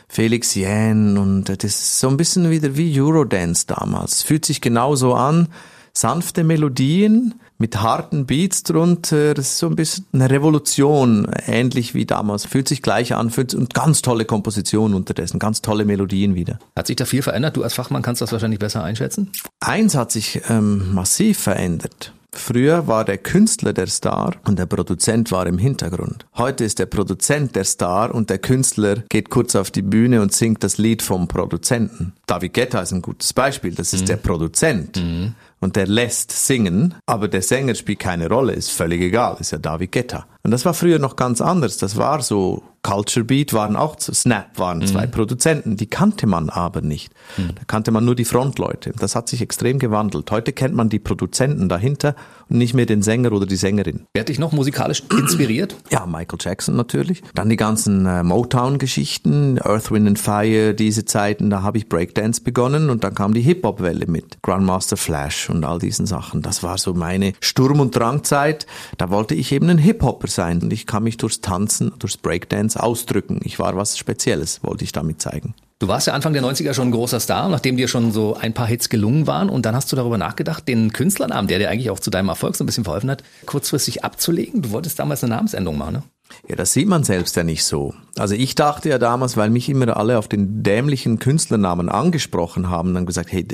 Felix 0.08 0.56
Yen 0.56 1.18
und 1.18 1.50
das 1.50 1.58
ist 1.64 2.00
so 2.00 2.08
ein 2.08 2.16
bisschen 2.16 2.50
wieder 2.52 2.78
wie 2.78 3.02
Eurodance 3.02 3.66
damals. 3.68 4.22
Fühlt 4.22 4.46
sich 4.46 4.62
genauso 4.62 5.14
an 5.14 5.50
sanfte 5.98 6.44
Melodien 6.44 7.36
mit 7.58 7.82
harten 7.82 8.26
Beats 8.26 8.64
drunter. 8.64 9.34
Das 9.34 9.48
ist 9.48 9.58
so 9.58 9.68
ein 9.68 9.76
bisschen 9.76 10.06
eine 10.14 10.30
Revolution, 10.30 11.28
ähnlich 11.48 11.94
wie 11.94 12.06
damals. 12.06 12.46
Fühlt 12.46 12.68
sich 12.68 12.82
gleich 12.82 13.16
an 13.16 13.30
fühlt, 13.30 13.54
und 13.54 13.74
ganz 13.74 14.02
tolle 14.02 14.26
Kompositionen 14.26 14.96
unterdessen, 14.96 15.40
ganz 15.40 15.62
tolle 15.62 15.86
Melodien 15.86 16.36
wieder. 16.36 16.60
Hat 16.76 16.88
sich 16.88 16.98
da 16.98 17.06
viel 17.06 17.22
verändert? 17.22 17.56
Du 17.58 17.64
als 17.64 17.74
Fachmann 17.74 18.02
kannst 18.02 18.22
das 18.22 18.32
wahrscheinlich 18.32 18.60
besser 18.60 18.84
einschätzen? 18.84 19.32
Eins 19.60 19.96
hat 19.96 20.12
sich 20.12 20.42
ähm, 20.50 20.94
massiv 20.94 21.40
verändert. 21.40 22.14
Früher 22.38 22.86
war 22.88 23.06
der 23.06 23.18
Künstler 23.18 23.72
der 23.72 23.88
Star 23.88 24.36
und 24.46 24.60
der 24.60 24.66
Produzent 24.66 25.32
war 25.32 25.48
im 25.48 25.58
Hintergrund. 25.58 26.26
Heute 26.36 26.66
ist 26.66 26.80
der 26.80 26.86
Produzent 26.86 27.56
der 27.56 27.64
Star 27.64 28.14
und 28.14 28.30
der 28.30 28.40
Künstler 28.40 28.98
geht 29.08 29.30
kurz 29.30 29.56
auf 29.56 29.72
die 29.72 29.82
Bühne 29.82 30.22
und 30.22 30.34
singt 30.34 30.62
das 30.62 30.78
Lied 30.78 31.02
vom 31.02 31.30
Produzenten. 31.30 32.12
David 32.28 32.54
Guetta 32.54 32.82
ist 32.82 32.92
ein 32.92 33.02
gutes 33.02 33.32
Beispiel, 33.32 33.74
das 33.74 33.94
ist 33.94 34.02
mhm. 34.02 34.08
der 34.08 34.18
Produzent. 34.18 34.98
Mhm. 34.98 35.36
Und 35.60 35.76
der 35.76 35.88
lässt 35.88 36.32
singen, 36.32 36.96
aber 37.06 37.28
der 37.28 37.42
Sänger 37.42 37.76
spielt 37.76 38.00
keine 38.00 38.30
Rolle, 38.30 38.54
ist 38.54 38.72
völlig 38.72 39.02
egal, 39.02 39.38
ist 39.40 39.52
ja 39.52 39.58
David 39.58 39.92
Guetta. 39.92 40.26
Und 40.46 40.52
das 40.52 40.64
war 40.64 40.76
früher 40.76 41.00
noch 41.00 41.16
ganz 41.16 41.42
anders. 41.42 41.78
Das 41.78 41.98
war 41.98 42.22
so 42.22 42.62
Culture 42.86 43.26
Beat 43.26 43.52
waren 43.52 43.76
auch 43.76 43.98
Snap 44.00 44.60
waren 44.60 44.86
zwei 44.86 45.08
mhm. 45.08 45.12
Produzenten, 45.12 45.76
die 45.76 45.88
kannte 45.88 46.28
man 46.28 46.52
aber 46.52 46.82
nicht. 46.82 47.12
Mhm. 47.36 47.56
Da 47.56 47.64
kannte 47.66 47.90
man 47.90 48.06
nur 48.06 48.14
die 48.14 48.26
Frontleute. 48.26 48.94
Das 49.00 49.16
hat 49.16 49.28
sich 49.28 49.42
extrem 49.42 49.80
gewandelt. 49.80 50.30
Heute 50.30 50.54
kennt 50.54 50.76
man 50.76 50.90
die 50.90 51.00
Produzenten 51.00 51.68
dahinter 51.68 52.16
und 52.48 52.60
nicht 52.60 52.76
mehr 52.76 52.86
den 52.86 53.02
Sänger 53.02 53.32
oder 53.32 53.48
die 53.48 53.56
Sängerin. 53.56 54.06
Wer 54.14 54.20
hat 54.20 54.30
dich 54.30 54.38
noch 54.38 54.52
musikalisch 54.52 55.02
inspiriert? 55.18 55.76
Ja, 55.90 56.06
Michael 56.06 56.38
Jackson 56.40 56.76
natürlich. 56.76 57.24
Dann 57.34 57.50
die 57.50 57.56
ganzen 57.56 58.06
äh, 58.06 58.22
Motown-Geschichten, 58.22 59.60
Earth, 59.60 59.90
Wind 59.90 60.08
and 60.08 60.20
Fire, 60.20 60.76
diese 60.76 61.06
Zeiten, 61.06 61.50
da 61.50 61.64
habe 61.64 61.80
ich 61.80 61.90
Breakdance 61.90 62.42
begonnen 62.42 62.92
und 62.92 63.04
dann 63.04 63.16
kam 63.16 63.34
die 63.34 63.42
Hip-Hop-Welle 63.42 64.06
mit 64.06 64.44
Grandmaster 64.44 64.96
Flash 64.96 65.50
und 65.50 65.66
all 65.66 65.80
diesen 65.80 66.06
Sachen. 66.06 66.44
Das 66.44 66.62
war 66.62 66.78
so 66.78 66.94
meine 66.94 67.34
Sturm- 67.40 67.80
und 67.80 67.96
Drangzeit. 67.96 68.68
Da 69.00 69.10
wollte 69.10 69.34
ich 69.34 69.52
eben 69.52 69.70
ein 69.72 69.80
Hip-Hopper 69.80 70.28
sein 70.36 70.62
und 70.62 70.72
ich 70.72 70.86
kann 70.86 71.04
mich 71.04 71.18
durchs 71.18 71.42
Tanzen, 71.42 71.92
durchs 72.00 72.18
Breakdance 72.18 72.82
ausdrücken. 72.82 73.40
Ich 73.44 73.58
war 73.60 73.76
was 73.76 73.98
Spezielles, 73.98 74.64
wollte 74.64 74.84
ich 74.84 74.92
damit 74.92 75.22
zeigen. 75.22 75.56
Du 75.80 75.90
warst 75.90 76.08
ja 76.08 76.14
Anfang 76.14 76.32
der 76.32 76.42
90er 76.42 76.74
schon 76.74 76.88
ein 76.88 76.92
großer 76.92 77.20
Star, 77.20 77.50
nachdem 77.50 77.76
dir 77.76 77.90
schon 77.90 78.14
so 78.14 78.36
ein 78.36 78.54
paar 78.54 78.68
Hits 78.68 78.88
gelungen 78.88 79.28
waren. 79.28 79.50
Und 79.50 79.66
dann 79.66 79.76
hast 79.76 79.92
du 79.92 79.98
darüber 79.98 80.18
nachgedacht, 80.18 80.68
den 80.70 80.94
Künstlernamen, 80.94 81.50
der 81.50 81.60
dir 81.60 81.70
eigentlich 81.70 81.90
auch 81.90 82.00
zu 82.00 82.10
deinem 82.10 82.30
Erfolg 82.30 82.56
so 82.56 82.64
ein 82.64 82.66
bisschen 82.66 82.86
verholfen 82.86 83.12
hat, 83.12 83.24
kurzfristig 83.46 84.06
abzulegen. 84.06 84.62
Du 84.62 84.72
wolltest 84.72 85.00
damals 85.00 85.24
eine 85.24 85.36
Namensänderung 85.36 85.78
machen, 85.78 85.94
ne? 85.94 86.04
Ja, 86.48 86.56
das 86.56 86.74
sieht 86.74 86.88
man 86.88 87.04
selbst 87.04 87.36
ja 87.36 87.44
nicht 87.44 87.64
so. 87.64 87.94
Also 88.18 88.36
ich 88.36 88.56
dachte 88.56 88.90
ja 88.90 88.98
damals, 88.98 89.38
weil 89.38 89.50
mich 89.50 89.70
immer 89.70 89.96
alle 89.96 90.18
auf 90.18 90.28
den 90.28 90.64
dämlichen 90.64 91.20
Künstlernamen 91.20 91.90
angesprochen 91.90 92.70
haben, 92.70 92.94
dann 92.94 93.06
gesagt, 93.06 93.32
hey, 93.32 93.46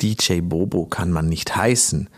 DJ 0.00 0.40
Bobo 0.40 0.86
kann 0.86 1.10
man 1.10 1.28
nicht 1.28 1.56
heißen. 1.56 2.08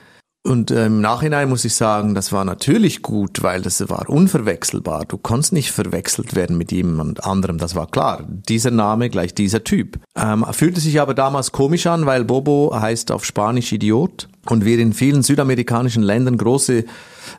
Und 0.42 0.70
äh, 0.70 0.86
im 0.86 1.02
Nachhinein 1.02 1.50
muss 1.50 1.66
ich 1.66 1.74
sagen, 1.74 2.14
das 2.14 2.32
war 2.32 2.46
natürlich 2.46 3.02
gut, 3.02 3.42
weil 3.42 3.60
das 3.60 3.86
war 3.90 4.08
unverwechselbar. 4.08 5.04
Du 5.04 5.18
konntest 5.18 5.52
nicht 5.52 5.70
verwechselt 5.70 6.34
werden 6.34 6.56
mit 6.56 6.72
jemand 6.72 7.24
anderem, 7.24 7.58
das 7.58 7.74
war 7.74 7.86
klar. 7.86 8.24
Dieser 8.26 8.70
Name 8.70 9.10
gleich 9.10 9.34
dieser 9.34 9.64
Typ. 9.64 9.98
Ähm, 10.16 10.46
fühlte 10.52 10.80
sich 10.80 10.98
aber 10.98 11.12
damals 11.12 11.52
komisch 11.52 11.86
an, 11.86 12.06
weil 12.06 12.24
Bobo 12.24 12.74
heißt 12.74 13.10
auf 13.10 13.26
Spanisch 13.26 13.70
Idiot 13.72 14.28
und 14.48 14.64
wir 14.64 14.78
in 14.78 14.94
vielen 14.94 15.22
südamerikanischen 15.22 16.02
Ländern 16.02 16.38
große 16.38 16.84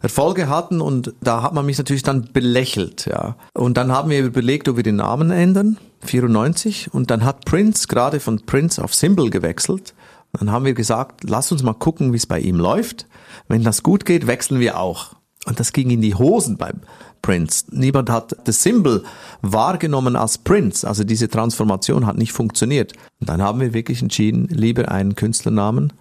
Erfolge 0.03 0.47
hatten 0.47 0.79
und 0.79 1.15
da 1.21 1.41
hat 1.41 1.55
man 1.55 1.65
mich 1.65 1.79
natürlich 1.79 2.03
dann 2.03 2.29
belächelt, 2.31 3.07
ja. 3.07 3.35
Und 3.53 3.77
dann 3.77 3.91
haben 3.91 4.11
wir 4.11 4.23
überlegt, 4.23 4.69
ob 4.69 4.75
wir 4.77 4.83
den 4.83 4.97
Namen 4.97 5.31
ändern, 5.31 5.77
94, 6.01 6.93
und 6.93 7.09
dann 7.09 7.25
hat 7.25 7.45
Prince 7.45 7.87
gerade 7.87 8.19
von 8.19 8.45
Prince 8.45 8.83
auf 8.83 8.93
Symbol 8.93 9.31
gewechselt 9.31 9.95
dann 10.33 10.51
haben 10.51 10.65
wir 10.65 10.73
gesagt, 10.73 11.29
lass 11.29 11.51
uns 11.51 11.63
mal 11.63 11.73
gucken, 11.73 12.13
wie 12.13 12.17
es 12.17 12.25
bei 12.25 12.39
ihm 12.39 12.55
läuft. 12.55 13.07
Wenn 13.47 13.63
das 13.63 13.83
gut 13.83 14.05
geht, 14.05 14.27
wechseln 14.27 14.59
wir 14.59 14.79
auch. 14.79 15.15
Und 15.45 15.59
das 15.59 15.73
ging 15.73 15.89
in 15.89 16.01
die 16.01 16.15
Hosen 16.15 16.57
beim 16.57 16.81
Prince. 17.21 17.65
Niemand 17.71 18.09
hat 18.09 18.35
das 18.45 18.63
Symbol 18.63 19.03
wahrgenommen 19.41 20.15
als 20.15 20.37
Prince. 20.37 20.87
Also 20.87 21.03
diese 21.03 21.29
Transformation 21.29 22.05
hat 22.05 22.17
nicht 22.17 22.31
funktioniert. 22.31 22.93
Und 23.19 23.29
dann 23.29 23.41
haben 23.41 23.59
wir 23.59 23.73
wirklich 23.73 24.01
entschieden, 24.01 24.47
lieber 24.49 24.89
einen 24.89 25.15
Künstlernamen, 25.15 25.93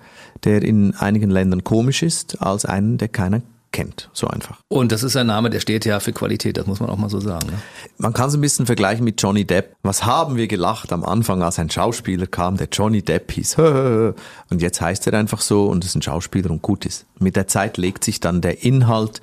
der 0.45 0.63
in 0.63 0.95
einigen 0.95 1.31
Ländern 1.31 1.65
komisch 1.65 2.03
ist, 2.03 2.41
als 2.43 2.65
einen, 2.65 2.99
der 2.99 3.09
keiner 3.09 3.43
kennt. 3.73 4.11
So 4.13 4.27
einfach. 4.27 4.59
Und 4.69 4.93
das 4.93 5.03
ist 5.03 5.17
ein 5.17 5.27
Name, 5.27 5.51
der 5.51 5.61
steht 5.61 5.85
ja 5.85 6.01
für 6.01 6.13
Qualität, 6.13 6.57
das 6.57 6.67
muss 6.67 6.81
man 6.81 6.91
auch 6.91 6.97
mal 6.97 7.09
so 7.11 7.21
sagen. 7.21 7.47
Ne? 7.47 7.59
Man 7.99 8.13
kann 8.13 8.29
es 8.29 8.35
ein 8.35 8.41
bisschen 8.41 8.67
vergleichen 8.67 9.05
mit 9.05 9.21
Johnny 9.23 9.45
Depp. 9.45 9.77
Was 9.83 10.05
haben 10.05 10.37
wir 10.37 10.49
gelacht 10.49 10.93
am 10.93 11.05
Anfang, 11.05 11.43
als 11.43 11.59
ein 11.59 11.71
Schauspieler 11.71 12.27
kam, 12.27 12.57
der 12.57 12.69
Johnny 12.71 13.03
Depp 13.03 13.33
hieß. 13.33 13.59
Und 13.59 14.63
jetzt 14.63 14.81
heißt 14.81 15.07
er 15.07 15.15
einfach 15.15 15.41
so 15.41 15.67
und 15.67 15.85
ist 15.85 15.95
ein 15.95 16.03
Schauspieler 16.03 16.51
und 16.51 16.63
gut 16.63 16.85
ist. 16.87 17.07
Mit 17.19 17.37
der 17.37 17.47
Zeit 17.47 17.77
legt 17.77 18.05
sich 18.05 18.21
dann 18.21 18.41
der 18.41 18.65
Inhalt, 18.65 19.21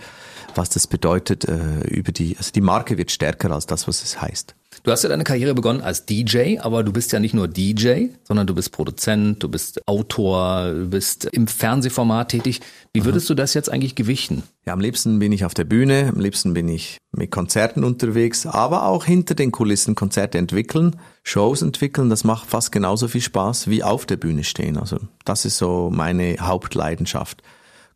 was 0.56 0.70
das 0.70 0.88
bedeutet, 0.88 1.46
äh, 1.46 1.82
über 1.88 2.12
die, 2.12 2.38
also 2.38 2.52
die 2.52 2.62
Marke 2.62 2.98
wird 2.98 3.12
stärker 3.12 3.52
als 3.52 3.66
das, 3.66 3.88
was 3.88 4.04
es 4.04 4.22
heißt. 4.22 4.56
Du 4.84 4.92
hast 4.92 5.04
ja 5.04 5.10
deine 5.10 5.24
Karriere 5.24 5.54
begonnen 5.54 5.82
als 5.82 6.06
DJ, 6.06 6.60
aber 6.60 6.84
du 6.84 6.94
bist 6.94 7.12
ja 7.12 7.20
nicht 7.20 7.34
nur 7.34 7.48
DJ, 7.48 8.08
sondern 8.24 8.48
du 8.48 8.56
bist 8.56 8.72
Produzent, 8.72 9.44
du 9.44 9.50
bist 9.50 9.86
Autor, 9.88 10.72
du 10.72 10.90
bist 10.90 11.26
im 11.26 11.48
Fernsehformat 11.48 12.30
tätig. 12.30 12.62
Wie 12.94 13.04
würdest 13.04 13.30
du 13.30 13.34
das 13.34 13.54
jetzt 13.54 13.70
eigentlich 13.70 13.96
gewichten? 13.96 14.44
Ja, 14.66 14.74
am 14.74 14.80
liebsten 14.80 15.20
bin 15.20 15.32
ich 15.32 15.46
auf 15.46 15.54
der 15.54 15.66
Bühne, 15.66 16.12
am 16.14 16.20
liebsten 16.20 16.54
bin 16.54 16.70
ich 16.70 17.00
mit 17.12 17.32
Konzerten 17.32 17.84
unterwegs, 17.84 18.46
aber 18.46 18.86
auch 18.86 19.04
hinter 19.04 19.36
den 19.36 19.52
Kulissen 19.52 19.96
Konzerte 19.96 20.38
entwickeln, 20.38 20.96
Shows 21.24 21.62
entwickeln, 21.62 22.10
das 22.10 22.24
macht 22.24 22.50
fast 22.50 22.72
genauso 22.72 23.08
viel 23.08 23.22
Spaß 23.22 23.70
wie 23.70 23.84
auf 23.84 24.06
der 24.06 24.18
Bühne 24.18 24.44
stehen. 24.44 24.78
Also 24.78 25.00
das 25.26 25.46
ist 25.46 25.58
so 25.58 25.90
meine 25.92 26.38
Hauptleidenschaft. 26.40 27.42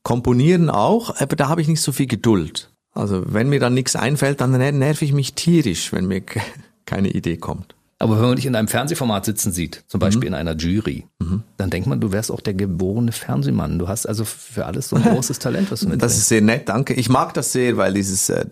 Komponieren 0.04 0.70
auch, 0.70 1.22
aber 1.22 1.36
da 1.36 1.48
habe 1.48 1.62
ich 1.62 1.68
nicht 1.68 1.82
so 1.82 1.92
viel 1.92 2.08
Geduld. 2.08 2.71
Also 2.94 3.24
wenn 3.26 3.50
mir 3.50 3.60
dann 3.60 3.74
nichts 3.74 3.96
einfällt, 3.96 4.42
dann 4.42 4.52
nerv 4.52 5.02
ich 5.02 5.14
mich 5.14 5.34
tierisch, 5.34 5.94
wenn 5.94 6.08
mir 6.08 6.22
keine 6.86 7.10
Idee 7.10 7.38
kommt. 7.38 7.76
Aber 8.00 8.16
wenn 8.16 8.26
man 8.26 8.36
dich 8.36 8.48
in 8.48 8.56
einem 8.56 8.68
Fernsehformat 8.68 9.26
sitzen 9.26 9.52
sieht, 9.52 9.84
zum 9.88 10.00
Beispiel 10.00 10.30
mhm. 10.30 10.34
in 10.34 10.40
einer 10.40 10.56
Jury, 10.56 11.06
mhm. 11.20 11.44
dann 11.58 11.70
denkt 11.70 11.88
man, 11.88 12.02
du 12.02 12.12
wärst 12.12 12.32
auch 12.32 12.42
der 12.42 12.56
geborene 12.56 13.12
Fernsehmann. 13.12 13.78
Du 13.78 13.88
hast 13.88 14.08
also 14.08 14.26
für 14.26 14.66
alles 14.66 14.90
so 14.90 14.96
ein 14.96 15.04
großes 15.14 15.38
Talent, 15.38 15.70
was 15.72 15.82
du 15.82 15.86
mitbringst. 15.86 16.04
Das 16.04 16.18
ist 16.18 16.28
sehr 16.28 16.42
nett, 16.42 16.68
danke. 16.68 16.96
Ich 16.96 17.10
mag 17.10 17.36
das 17.36 17.52
sehr, 17.52 17.78
weil 17.78 17.94
dieses 17.94 18.30
äh, 18.30 18.46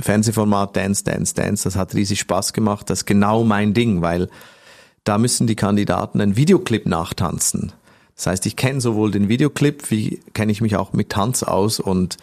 Fernsehformat 0.00 0.76
Dance, 0.76 1.02
Dance, 1.02 1.34
Dance, 1.34 1.64
das 1.64 1.74
hat 1.74 1.94
riesig 1.94 2.20
Spaß 2.20 2.52
gemacht. 2.52 2.88
Das 2.90 3.00
ist 3.00 3.06
genau 3.06 3.42
mein 3.42 3.74
Ding, 3.74 4.02
weil 4.02 4.28
da 5.02 5.18
müssen 5.18 5.48
die 5.48 5.56
Kandidaten 5.56 6.20
einen 6.20 6.36
Videoclip 6.36 6.86
nachtanzen. 6.86 7.72
Das 8.16 8.26
heißt, 8.26 8.46
ich 8.46 8.56
kenne 8.56 8.80
sowohl 8.80 9.10
den 9.10 9.28
Videoclip, 9.28 9.90
wie 9.90 10.20
kenne 10.34 10.52
ich 10.52 10.60
mich 10.60 10.76
auch 10.76 10.92
mit 10.92 11.10
Tanz 11.10 11.42
aus 11.42 11.80
und 11.80 12.16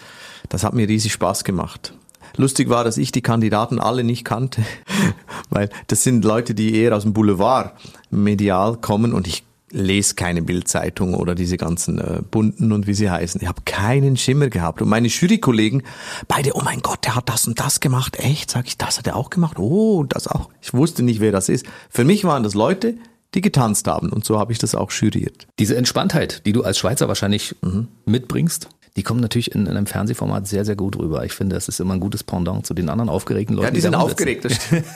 das 0.49 0.63
hat 0.63 0.73
mir 0.73 0.87
riesig 0.87 1.13
Spaß 1.13 1.43
gemacht. 1.43 1.93
Lustig 2.37 2.69
war, 2.69 2.83
dass 2.83 2.97
ich 2.97 3.11
die 3.11 3.21
Kandidaten 3.21 3.79
alle 3.79 4.03
nicht 4.03 4.23
kannte, 4.23 4.63
weil 5.49 5.69
das 5.87 6.03
sind 6.03 6.23
Leute, 6.23 6.53
die 6.53 6.75
eher 6.75 6.95
aus 6.95 7.03
dem 7.03 7.13
Boulevard 7.13 7.73
medial 8.11 8.77
kommen 8.77 9.13
und 9.13 9.27
ich 9.27 9.43
lese 9.71 10.15
keine 10.15 10.41
Bildzeitung 10.41 11.13
oder 11.13 11.35
diese 11.35 11.57
ganzen 11.57 11.99
äh, 11.99 12.21
bunten 12.29 12.71
und 12.71 12.87
wie 12.87 12.93
sie 12.93 13.09
heißen. 13.09 13.41
Ich 13.41 13.47
habe 13.47 13.61
keinen 13.65 14.17
Schimmer 14.17 14.49
gehabt. 14.49 14.81
Und 14.81 14.89
meine 14.89 15.07
Jurykollegen, 15.07 15.83
beide, 16.27 16.55
oh 16.55 16.61
mein 16.63 16.81
Gott, 16.81 17.05
der 17.05 17.15
hat 17.15 17.29
das 17.29 17.47
und 17.47 17.59
das 17.59 17.79
gemacht. 17.79 18.17
Echt? 18.17 18.49
Sag 18.49 18.67
ich, 18.67 18.77
das 18.77 18.97
hat 18.97 19.07
er 19.07 19.15
auch 19.15 19.29
gemacht? 19.29 19.59
Oh, 19.59 20.03
das 20.03 20.27
auch. 20.27 20.49
Ich 20.61 20.73
wusste 20.73 21.03
nicht, 21.03 21.19
wer 21.19 21.31
das 21.31 21.49
ist. 21.49 21.65
Für 21.89 22.03
mich 22.03 22.23
waren 22.23 22.43
das 22.43 22.53
Leute, 22.53 22.95
die 23.35 23.41
getanzt 23.41 23.87
haben. 23.87 24.09
Und 24.09 24.25
so 24.25 24.39
habe 24.39 24.51
ich 24.51 24.57
das 24.57 24.75
auch 24.75 24.91
juriert. 24.91 25.47
Diese 25.59 25.75
Entspanntheit, 25.75 26.45
die 26.45 26.51
du 26.51 26.63
als 26.63 26.77
Schweizer 26.77 27.07
wahrscheinlich 27.07 27.55
mhm. 27.61 27.87
mitbringst, 28.05 28.69
die 28.95 29.03
kommen 29.03 29.21
natürlich 29.21 29.53
in, 29.53 29.65
in, 29.65 29.77
einem 29.77 29.85
Fernsehformat 29.85 30.47
sehr, 30.47 30.65
sehr 30.65 30.75
gut 30.75 30.97
rüber. 30.97 31.23
Ich 31.23 31.33
finde, 31.33 31.55
das 31.55 31.67
ist 31.67 31.79
immer 31.79 31.93
ein 31.93 31.99
gutes 31.99 32.23
Pendant 32.23 32.65
zu 32.65 32.73
den 32.73 32.89
anderen 32.89 33.09
aufgeregten 33.09 33.55
Leuten. 33.55 33.67
Ja, 33.67 33.71
die, 33.71 33.75
die 33.75 33.81
sind 33.81 33.95
aufgeregt. 33.95 34.47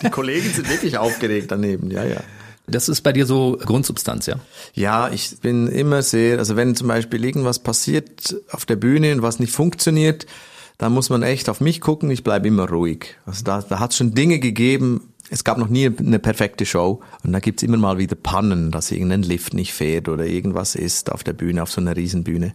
die 0.03 0.09
Kollegen 0.09 0.49
sind 0.49 0.69
wirklich 0.69 0.97
aufgeregt 0.97 1.51
daneben, 1.51 1.91
ja, 1.91 2.03
ja. 2.03 2.21
Das 2.65 2.87
ist 2.87 3.01
bei 3.01 3.11
dir 3.11 3.25
so 3.25 3.57
Grundsubstanz, 3.63 4.25
ja? 4.25 4.35
Ja, 4.73 5.09
ich 5.09 5.39
bin 5.41 5.67
immer 5.67 6.01
sehr, 6.01 6.39
also 6.39 6.55
wenn 6.55 6.75
zum 6.75 6.87
Beispiel 6.87 7.23
irgendwas 7.23 7.59
passiert 7.59 8.35
auf 8.51 8.65
der 8.65 8.77
Bühne 8.77 9.11
und 9.11 9.21
was 9.21 9.39
nicht 9.39 9.51
funktioniert, 9.51 10.25
dann 10.77 10.93
muss 10.93 11.09
man 11.09 11.23
echt 11.23 11.49
auf 11.49 11.61
mich 11.61 11.81
gucken, 11.81 12.09
ich 12.09 12.23
bleibe 12.23 12.47
immer 12.47 12.69
ruhig. 12.69 13.15
Also 13.25 13.43
da, 13.43 13.61
da 13.61 13.79
hat 13.79 13.91
es 13.91 13.97
schon 13.97 14.13
Dinge 14.13 14.39
gegeben, 14.39 15.12
es 15.29 15.43
gab 15.43 15.57
noch 15.57 15.69
nie 15.69 15.89
eine 15.97 16.19
perfekte 16.19 16.65
Show 16.65 17.01
und 17.23 17.33
da 17.33 17.39
gibt's 17.39 17.63
immer 17.63 17.77
mal 17.77 17.97
wieder 17.97 18.15
Pannen, 18.15 18.71
dass 18.71 18.91
irgendein 18.91 19.23
Lift 19.23 19.53
nicht 19.53 19.73
fährt 19.73 20.09
oder 20.09 20.25
irgendwas 20.25 20.75
ist 20.75 21.11
auf 21.11 21.23
der 21.23 21.33
Bühne, 21.33 21.63
auf 21.63 21.71
so 21.71 21.81
einer 21.81 21.95
Riesenbühne. 21.95 22.53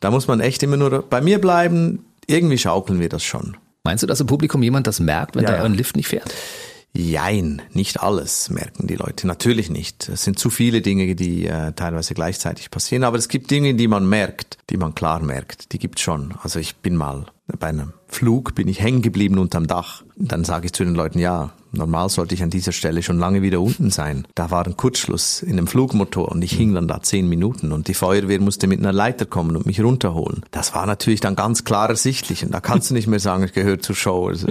Da 0.00 0.10
muss 0.10 0.26
man 0.28 0.40
echt 0.40 0.62
immer 0.62 0.76
nur 0.76 1.02
bei 1.02 1.20
mir 1.20 1.40
bleiben. 1.40 2.04
Irgendwie 2.26 2.58
schaukeln 2.58 3.00
wir 3.00 3.08
das 3.08 3.24
schon. 3.24 3.56
Meinst 3.84 4.02
du, 4.02 4.06
dass 4.06 4.20
im 4.20 4.26
Publikum 4.26 4.62
jemand 4.62 4.86
das 4.86 5.00
merkt, 5.00 5.36
wenn 5.36 5.44
ja, 5.44 5.52
da 5.52 5.62
ein 5.64 5.74
Lift 5.74 5.96
nicht 5.96 6.08
fährt? 6.08 6.34
Jein, 6.94 7.62
nicht 7.72 8.02
alles 8.02 8.50
merken 8.50 8.86
die 8.86 8.96
Leute. 8.96 9.26
Natürlich 9.26 9.70
nicht. 9.70 10.08
Es 10.08 10.24
sind 10.24 10.38
zu 10.38 10.50
viele 10.50 10.80
Dinge, 10.80 11.14
die 11.14 11.46
äh, 11.46 11.72
teilweise 11.72 12.14
gleichzeitig 12.14 12.70
passieren. 12.70 13.04
Aber 13.04 13.18
es 13.18 13.28
gibt 13.28 13.50
Dinge, 13.50 13.74
die 13.74 13.88
man 13.88 14.08
merkt, 14.08 14.58
die 14.70 14.76
man 14.76 14.94
klar 14.94 15.20
merkt. 15.20 15.72
Die 15.72 15.78
gibt's 15.78 16.00
schon. 16.00 16.34
Also 16.42 16.58
ich 16.58 16.76
bin 16.76 16.96
mal 16.96 17.26
bei 17.58 17.68
einem 17.68 17.92
Flug, 18.06 18.54
bin 18.54 18.68
ich 18.68 18.80
hängen 18.80 19.02
geblieben 19.02 19.38
unterm 19.38 19.66
Dach. 19.66 20.02
Dann 20.16 20.44
sage 20.44 20.66
ich 20.66 20.72
zu 20.72 20.84
den 20.84 20.94
Leuten, 20.94 21.18
ja, 21.18 21.52
Normal 21.72 22.08
sollte 22.08 22.34
ich 22.34 22.42
an 22.42 22.50
dieser 22.50 22.72
Stelle 22.72 23.02
schon 23.02 23.18
lange 23.18 23.42
wieder 23.42 23.60
unten 23.60 23.90
sein. 23.90 24.26
Da 24.34 24.50
war 24.50 24.64
ein 24.66 24.76
Kurzschluss 24.76 25.42
in 25.42 25.56
dem 25.56 25.66
Flugmotor 25.66 26.30
und 26.30 26.42
ich 26.42 26.52
hing 26.52 26.72
dann 26.74 26.88
da 26.88 27.02
zehn 27.02 27.28
Minuten 27.28 27.72
und 27.72 27.88
die 27.88 27.94
Feuerwehr 27.94 28.40
musste 28.40 28.66
mit 28.66 28.78
einer 28.78 28.92
Leiter 28.92 29.26
kommen 29.26 29.54
und 29.56 29.66
mich 29.66 29.82
runterholen. 29.82 30.44
Das 30.50 30.74
war 30.74 30.86
natürlich 30.86 31.20
dann 31.20 31.36
ganz 31.36 31.64
klar 31.64 31.90
ersichtlich 31.90 32.44
und 32.44 32.52
da 32.52 32.60
kannst 32.60 32.90
du 32.90 32.94
nicht 32.94 33.06
mehr 33.06 33.20
sagen, 33.20 33.44
ich 33.44 33.52
gehöre 33.52 33.78
zur 33.80 33.94
Show. 33.94 34.28
Also, 34.28 34.48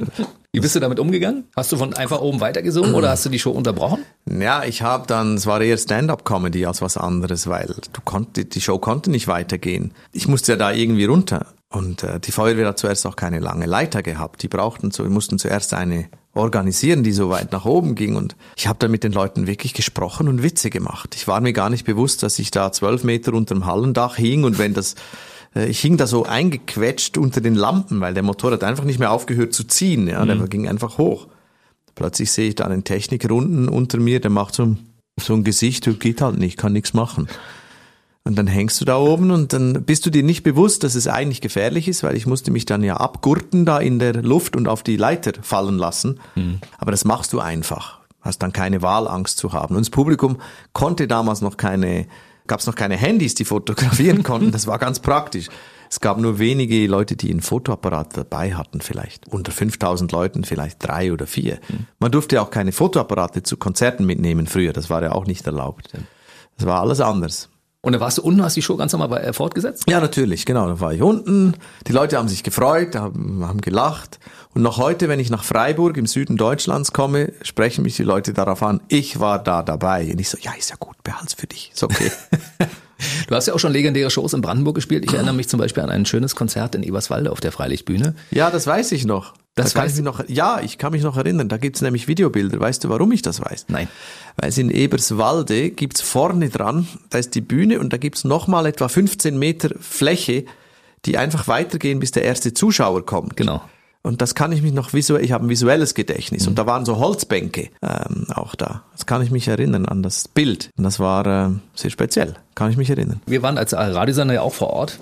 Wie 0.52 0.60
bist 0.60 0.76
du 0.76 0.80
damit 0.80 1.00
umgegangen? 1.00 1.46
Hast 1.56 1.72
du 1.72 1.78
von 1.78 1.94
einfach 1.94 2.22
oben 2.22 2.40
weitergesungen 2.40 2.94
oder 2.94 3.10
hast 3.10 3.26
du 3.26 3.30
die 3.30 3.40
Show 3.40 3.52
unterbrochen? 3.52 4.00
Ja, 4.30 4.64
ich 4.64 4.82
habe 4.82 5.08
dann, 5.08 5.36
es 5.36 5.46
war 5.46 5.60
eher 5.62 5.78
Stand-up-Comedy 5.78 6.66
als 6.66 6.82
was 6.82 6.98
anderes, 6.98 7.48
weil 7.48 7.76
du 7.94 8.02
konnte, 8.04 8.46
die 8.46 8.62
Show 8.62 8.78
konnte 8.78 9.10
nicht 9.10 9.28
weitergehen. 9.28 9.92
Ich 10.14 10.28
musste 10.28 10.54
ja 10.54 10.58
da 10.58 10.72
irgendwie 10.72 11.06
runter. 11.06 11.48
Und 11.69 12.03
äh, 12.03 12.19
die 12.19 12.32
Feuerwehr 12.32 12.67
hat 12.67 12.80
zuerst 12.80 13.06
auch 13.06 13.15
keine 13.17 13.39
lange 13.39 13.65
Leiter 13.65 14.01
gehabt. 14.01 14.41
Die 14.41 14.47
brauchten 14.47 14.91
so, 14.91 15.03
wir 15.03 15.10
mussten 15.10 15.38
zuerst 15.38 15.73
eine 15.73 16.08
organisieren, 16.34 17.03
die 17.03 17.12
so 17.12 17.30
weit 17.30 17.51
nach 17.51 17.65
oben 17.65 17.95
ging. 17.95 18.15
Und 18.15 18.36
ich 18.56 18.67
habe 18.67 18.80
da 18.80 18.88
mit 18.88 19.03
den 19.03 19.12
Leuten 19.12 19.47
wirklich 19.47 19.73
gesprochen 19.73 20.27
und 20.30 20.43
Witze 20.43 20.69
gemacht. 20.69 21.15
Ich 21.15 21.27
war 21.27 21.41
mir 21.41 21.51
gar 21.53 21.69
nicht 21.69 21.86
bewusst, 21.86 22.23
dass 22.23 22.39
ich 22.39 22.51
da 22.51 22.71
zwölf 22.71 23.03
Meter 23.03 23.34
unter 23.34 23.53
dem 23.56 23.65
Hallendach 23.65 24.15
hing 24.15 24.43
und 24.45 24.58
wenn 24.60 24.73
das 24.73 24.95
äh, 25.56 25.65
ich 25.67 25.80
hing 25.82 25.97
da 25.97 26.08
so 26.08 26.25
eingequetscht 26.25 27.17
unter 27.17 27.41
den 27.41 27.56
Lampen, 27.56 27.99
weil 27.99 28.13
der 28.13 28.23
Motor 28.23 28.51
hat 28.53 28.63
einfach 28.63 28.86
nicht 28.86 28.99
mehr 28.99 29.12
aufgehört 29.12 29.53
zu 29.53 29.65
ziehen. 29.65 30.08
Ja, 30.08 30.23
der 30.25 30.36
Mhm. 30.36 30.49
ging 30.49 30.67
einfach 30.69 30.97
hoch. 30.97 31.27
Plötzlich 31.95 32.32
sehe 32.32 32.47
ich 32.49 32.56
da 32.56 32.65
einen 32.65 32.84
Techniker 32.86 33.34
unten 33.34 33.67
unter 33.67 33.99
mir, 33.99 34.21
der 34.21 34.30
macht 34.32 34.53
so, 34.56 34.63
ein- 34.63 34.77
so 35.19 35.34
ein 35.34 35.43
Gesicht, 35.43 35.89
geht 35.99 36.21
halt 36.21 36.38
nicht, 36.38 36.58
kann 36.58 36.71
nichts 36.73 36.93
machen. 36.93 37.27
Und 38.28 38.36
dann 38.36 38.48
hängst 38.48 38.82
du 38.82 38.86
da 38.86 38.98
oben 38.98 39.32
und 39.32 39.54
dann 39.54 39.86
bist 39.86 40.06
du 40.06 40.10
dir 40.10 40.22
nicht 40.22 40.44
bewusst, 40.44 40.84
dass 40.84 40.96
es 40.96 41.08
eigentlich 41.08 41.40
gefährlich 41.40 41.88
ist, 41.88 42.04
weil 42.04 42.18
ich 42.18 42.26
musste 42.26 42.52
mich 42.52 42.66
dann 42.66 42.84
ja 42.84 42.98
abgurten 42.98 43.66
da 43.66 43.80
in 43.80 44.00
der 44.00 44.22
Luft 44.22 44.58
und 44.58 44.68
auf 44.68 44.84
die 44.84 44.98
Leiter 44.98 45.32
fallen 45.42 45.78
lassen. 45.78 46.20
Aber 46.78 46.92
das 46.92 47.06
machst 47.06 47.32
du 47.32 47.40
einfach. 47.40 48.02
Hast 48.20 48.40
dann 48.40 48.52
keine 48.52 48.82
Wahl, 48.82 49.08
Angst 49.08 49.38
zu 49.38 49.54
haben. 49.54 49.76
Und 49.76 49.82
das 49.82 49.90
Publikum 49.90 50.40
konnte 50.74 51.08
damals 51.08 51.40
noch 51.40 51.56
keine, 51.56 52.06
gab 52.48 52.60
es 52.60 52.68
noch 52.68 52.76
keine 52.76 52.98
Handys, 52.98 53.34
die 53.34 53.46
fotografieren 53.46 54.24
konnten. 54.24 54.52
Das 54.52 54.68
war 54.68 54.78
ganz 54.78 55.00
praktisch. 55.00 55.48
Es 55.90 56.02
gab 56.02 56.18
nur 56.18 56.38
wenige 56.38 56.86
Leute, 56.86 57.16
die 57.16 57.32
einen 57.32 57.40
Fotoapparat 57.40 58.18
dabei 58.18 58.56
hatten 58.56 58.82
vielleicht. 58.82 59.30
Unter 59.30 59.54
5000 59.54 60.12
Leuten 60.12 60.44
vielleicht 60.44 60.86
drei 60.86 61.13
oder 61.13 61.28
vier. 61.28 61.60
Man 62.00 62.12
durfte 62.12 62.36
ja 62.36 62.42
auch 62.42 62.52
keine 62.52 62.74
Fotoapparate 62.74 63.44
zu 63.44 63.56
Konzerten 63.56 64.06
mitnehmen 64.06 64.48
früher. 64.48 64.74
Das 64.74 64.90
war 64.90 65.02
ja 65.02 65.13
auch 65.13 65.28
nicht 65.28 65.46
erlaubt. 65.46 65.94
Das 66.58 66.68
war 66.68 66.82
alles 66.82 67.00
anders. 67.00 67.48
Und 67.88 67.93
dann 67.93 68.02
warst 68.02 68.17
du 68.17 68.21
unten, 68.21 68.43
hast 68.43 68.58
die 68.58 68.62
Show 68.62 68.76
ganz 68.76 68.91
normal 68.91 69.23
äh, 69.23 69.32
fortgesetzt? 69.32 69.86
Ja, 69.89 70.02
natürlich, 70.02 70.45
genau. 70.45 70.67
Da 70.67 70.82
war 70.82 70.93
ich 70.93 71.02
unten. 71.02 71.54
Die 71.88 71.93
Leute 71.93 72.17
haben 72.17 72.28
sich 72.28 72.43
gefreut, 72.43 72.97
haben, 72.97 73.47
haben 73.47 73.62
gelacht. 73.62 74.19
Und 74.54 74.62
noch 74.62 74.78
heute, 74.78 75.08
wenn 75.08 75.21
ich 75.21 75.30
nach 75.30 75.45
Freiburg 75.45 75.95
im 75.95 76.06
Süden 76.06 76.36
Deutschlands 76.36 76.91
komme, 76.91 77.32
sprechen 77.43 77.84
mich 77.84 77.95
die 77.95 78.04
Leute 78.04 78.34
darauf 78.34 78.62
an, 78.62 78.82
ich 78.89 79.21
war 79.21 79.41
da 79.41 79.63
dabei. 79.63 80.12
Und 80.12 80.19
ich 80.19 80.28
so, 80.28 80.38
ja, 80.41 80.52
ist 80.60 80.69
ja 80.69 80.76
gut, 80.78 81.02
behalt's 81.02 81.34
für 81.34 81.47
dich. 81.47 81.71
Ist 81.73 81.82
okay. 81.82 82.12
Du 83.28 83.36
hast 83.36 83.48
ja 83.48 83.54
auch 83.54 83.60
schon 83.60 83.72
legendäre 83.72 84.10
Shows 84.10 84.34
in 84.34 84.42
Brandenburg 84.42 84.76
gespielt. 84.76 85.06
Ich 85.06 85.14
erinnere 85.14 85.36
mich 85.36 85.50
zum 85.50 85.60
Beispiel 85.60 85.84
an 85.84 85.90
ein 85.90 86.06
schönes 86.06 86.36
Konzert 86.36 86.76
in 86.76 86.84
Eberswalde 86.84 87.32
auf 87.32 87.40
der 87.40 87.52
Freilichtbühne. 87.52 88.16
ja, 88.32 88.50
das 88.50 88.68
weiß 88.68 88.92
ich 88.94 89.06
noch. 89.06 89.34
Das 89.56 89.74
da 89.74 89.82
weißt 89.82 89.98
ich 89.98 90.04
noch, 90.04 90.24
ja, 90.28 90.62
ich 90.62 90.78
kann 90.78 90.92
mich 90.92 91.02
noch 91.02 91.18
erinnern. 91.18 91.50
Da 91.50 91.58
gibt's 91.58 91.82
nämlich 91.82 92.08
Videobilder. 92.08 92.60
Weißt 92.60 92.84
du, 92.84 92.90
warum 92.90 93.12
ich 93.12 93.24
das 93.24 93.42
weiß? 93.42 93.66
Nein. 93.70 93.88
Weil 94.36 94.50
es 94.50 94.58
in 94.60 94.70
Eberswalde 94.70 95.72
gibt's 95.72 96.02
vorne 96.02 96.50
dran, 96.50 96.88
da 97.10 97.18
ist 97.18 97.34
die 97.34 97.42
Bühne 97.42 97.80
und 97.80 97.92
da 97.92 97.98
gibt's 97.98 98.24
noch 98.24 98.48
mal 98.48 98.68
etwa 98.68 98.88
15 98.88 99.38
Meter 99.38 99.72
Fläche, 99.80 100.46
die 101.06 101.18
einfach 101.18 101.48
weitergehen, 101.48 102.00
bis 102.00 102.12
der 102.12 102.24
erste 102.24 102.54
Zuschauer 102.54 103.04
kommt. 103.06 103.36
Genau. 103.36 103.64
Und 104.08 104.22
das 104.22 104.36
kann 104.36 104.52
ich 104.52 104.62
mich 104.62 104.74
noch 104.74 104.93
visuell, 104.93 105.24
ich 105.24 105.32
habe 105.32 105.46
ein 105.46 105.50
visuelles 105.50 105.93
Gedächtnis 105.93 106.48
und 106.48 106.58
da 106.58 106.65
waren 106.65 106.86
so 106.86 106.98
Holzbänke 106.98 107.70
ähm, 107.82 108.28
auch 108.34 108.56
da. 108.56 108.84
Das 108.93 109.06
kann 109.06 109.22
ich 109.22 109.32
mich 109.32 109.48
erinnern 109.48 109.86
an 109.86 110.04
das 110.04 110.28
Bild. 110.28 110.70
Und 110.78 110.84
das 110.84 111.00
war 111.00 111.26
äh, 111.26 111.50
sehr 111.76 111.91
speziell, 111.91 112.36
kann 112.56 112.72
ich 112.72 112.78
mich 112.78 112.89
erinnern. 112.89 113.22
Wir 113.26 113.41
waren 113.41 113.58
als 113.58 113.74
Radiosender 113.74 114.34
ja 114.34 114.41
auch 114.41 114.54
vor 114.54 114.72
Ort. 114.72 115.00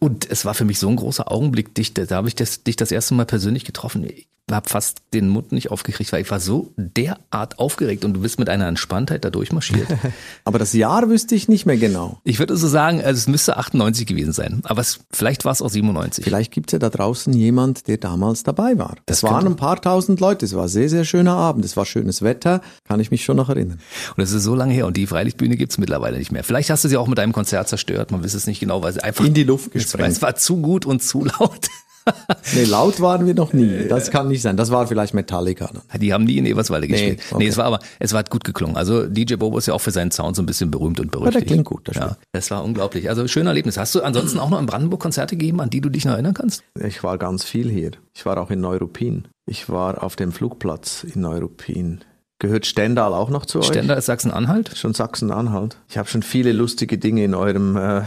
Und 0.00 0.30
es 0.30 0.46
war 0.46 0.54
für 0.54 0.64
mich 0.64 0.78
so 0.78 0.88
ein 0.88 0.96
großer 0.96 1.30
Augenblick, 1.30 1.74
dich, 1.74 1.92
da 1.92 2.06
habe 2.10 2.28
ich 2.28 2.34
das, 2.34 2.62
dich 2.62 2.76
das 2.76 2.90
erste 2.90 3.14
Mal 3.14 3.26
persönlich 3.26 3.66
getroffen. 3.66 4.08
Ich 4.50 4.56
habe 4.56 4.68
fast 4.68 5.02
den 5.14 5.28
Mund 5.28 5.52
nicht 5.52 5.70
aufgekriegt, 5.70 6.12
weil 6.12 6.22
ich 6.22 6.30
war 6.30 6.40
so 6.40 6.72
derart 6.76 7.58
aufgeregt 7.60 8.04
und 8.04 8.14
du 8.14 8.20
bist 8.20 8.38
mit 8.40 8.48
einer 8.48 8.66
Entspanntheit 8.66 9.24
da 9.24 9.30
durchmarschiert. 9.30 9.86
Aber 10.44 10.58
das 10.58 10.72
Jahr 10.72 11.08
wüsste 11.08 11.34
ich 11.36 11.48
nicht 11.48 11.66
mehr 11.66 11.76
genau. 11.76 12.20
Ich 12.24 12.38
würde 12.40 12.56
so 12.56 12.66
sagen, 12.66 13.00
also 13.00 13.16
es 13.16 13.28
müsste 13.28 13.56
98 13.56 14.06
gewesen 14.06 14.32
sein. 14.32 14.60
Aber 14.64 14.80
es, 14.80 15.00
vielleicht 15.12 15.44
war 15.44 15.52
es 15.52 15.62
auch 15.62 15.70
97. 15.70 16.24
Vielleicht 16.24 16.52
gibt's 16.52 16.72
ja 16.72 16.78
da 16.80 16.90
draußen 16.90 17.32
jemand, 17.32 17.86
der 17.86 17.98
damals 17.98 18.42
dabei 18.42 18.76
war. 18.76 18.96
Das 19.06 19.18
Es 19.18 19.22
waren 19.22 19.46
ein 19.46 19.56
paar 19.56 19.80
tausend 19.80 20.18
Leute. 20.20 20.44
Es 20.46 20.54
war 20.54 20.64
ein 20.64 20.68
sehr, 20.68 20.88
sehr 20.88 21.04
schöner 21.04 21.34
Abend. 21.34 21.64
Es 21.64 21.76
war 21.76 21.86
schönes 21.86 22.22
Wetter. 22.22 22.60
Kann 22.88 22.98
ich 22.98 23.10
mich 23.12 23.24
schon 23.24 23.36
noch 23.36 23.48
erinnern. 23.50 23.78
Und 24.16 24.22
es 24.22 24.32
ist 24.32 24.42
so 24.42 24.54
lange 24.56 24.74
her 24.74 24.86
und 24.86 24.96
die 24.96 25.06
Freilichtbühne 25.06 25.56
gibt's 25.56 25.78
mittlerweile 25.78 26.18
nicht 26.18 26.32
mehr. 26.32 26.42
Vielleicht 26.42 26.70
hast 26.70 26.82
du 26.84 26.88
sie 26.88 26.96
auch 26.96 27.06
mit 27.06 27.18
deinem 27.18 27.32
Konzert 27.32 27.68
zerstört, 27.68 28.10
man 28.10 28.24
weiß 28.24 28.34
es 28.34 28.46
nicht 28.46 28.60
genau, 28.60 28.82
weil 28.82 28.92
sie 28.92 29.02
einfach 29.02 29.24
In 29.24 29.34
die 29.34 29.44
Luft 29.44 29.66
es, 29.74 29.84
gesprengt. 29.84 30.12
es 30.12 30.22
war 30.22 30.34
zu 30.34 30.56
gut 30.60 30.86
und 30.86 31.02
zu 31.02 31.24
laut. 31.38 31.68
Nee, 32.54 32.64
laut 32.64 33.00
waren 33.00 33.26
wir 33.26 33.34
noch 33.34 33.52
nie. 33.52 33.86
Das 33.88 34.10
kann 34.10 34.28
nicht 34.28 34.42
sein. 34.42 34.56
Das 34.56 34.70
war 34.70 34.86
vielleicht 34.86 35.14
Metallica. 35.14 35.70
Die 36.00 36.12
haben 36.12 36.24
nie 36.24 36.38
in 36.38 36.46
Eberswalde 36.46 36.88
gespielt. 36.88 37.20
okay. 37.30 37.38
Nee, 37.38 37.48
es 37.48 37.56
war 37.56 37.66
aber, 37.66 37.78
es 37.98 38.12
war 38.12 38.24
gut 38.24 38.44
geklungen. 38.44 38.76
Also 38.76 39.06
DJ 39.06 39.34
Bobo 39.34 39.58
ist 39.58 39.66
ja 39.66 39.74
auch 39.74 39.80
für 39.80 39.90
seinen 39.90 40.10
Sound 40.10 40.36
so 40.36 40.42
ein 40.42 40.46
bisschen 40.46 40.70
berühmt 40.70 40.98
und 41.00 41.10
berüchtigt. 41.10 41.40
der 41.42 41.46
klingt 41.46 41.66
gut, 41.66 41.86
das 41.86 41.96
ja, 41.96 42.16
das 42.32 42.50
war 42.50 42.64
unglaublich. 42.64 43.08
Also 43.08 43.26
schönes 43.28 43.48
Erlebnis. 43.48 43.76
Hast 43.76 43.94
du 43.94 44.02
ansonsten 44.02 44.38
auch 44.38 44.50
noch 44.50 44.58
in 44.58 44.66
Brandenburg 44.66 45.00
Konzerte 45.00 45.36
gegeben, 45.36 45.60
an 45.60 45.70
die 45.70 45.80
du 45.80 45.88
dich 45.88 46.04
noch 46.04 46.14
erinnern 46.14 46.34
kannst? 46.34 46.62
Ich 46.82 47.02
war 47.04 47.18
ganz 47.18 47.44
viel 47.44 47.70
hier. 47.70 47.92
Ich 48.14 48.26
war 48.26 48.38
auch 48.38 48.50
in 48.50 48.60
Neuruppin. 48.60 49.28
Ich 49.46 49.68
war 49.68 50.02
auf 50.02 50.16
dem 50.16 50.32
Flugplatz 50.32 51.04
in 51.04 51.20
Neuruppin. 51.20 52.00
Gehört 52.38 52.64
Stendal 52.64 53.12
auch 53.12 53.28
noch 53.28 53.44
zu 53.44 53.58
euch? 53.58 53.66
Stender 53.66 53.96
ist 53.98 54.06
Sachsen-Anhalt. 54.06 54.72
Schon 54.74 54.94
Sachsen-Anhalt. 54.94 55.76
Ich 55.88 55.98
habe 55.98 56.08
schon 56.08 56.22
viele 56.22 56.52
lustige 56.52 56.96
Dinge 56.96 57.22
in 57.24 57.34
eurem 57.34 57.76
äh, 57.76 58.02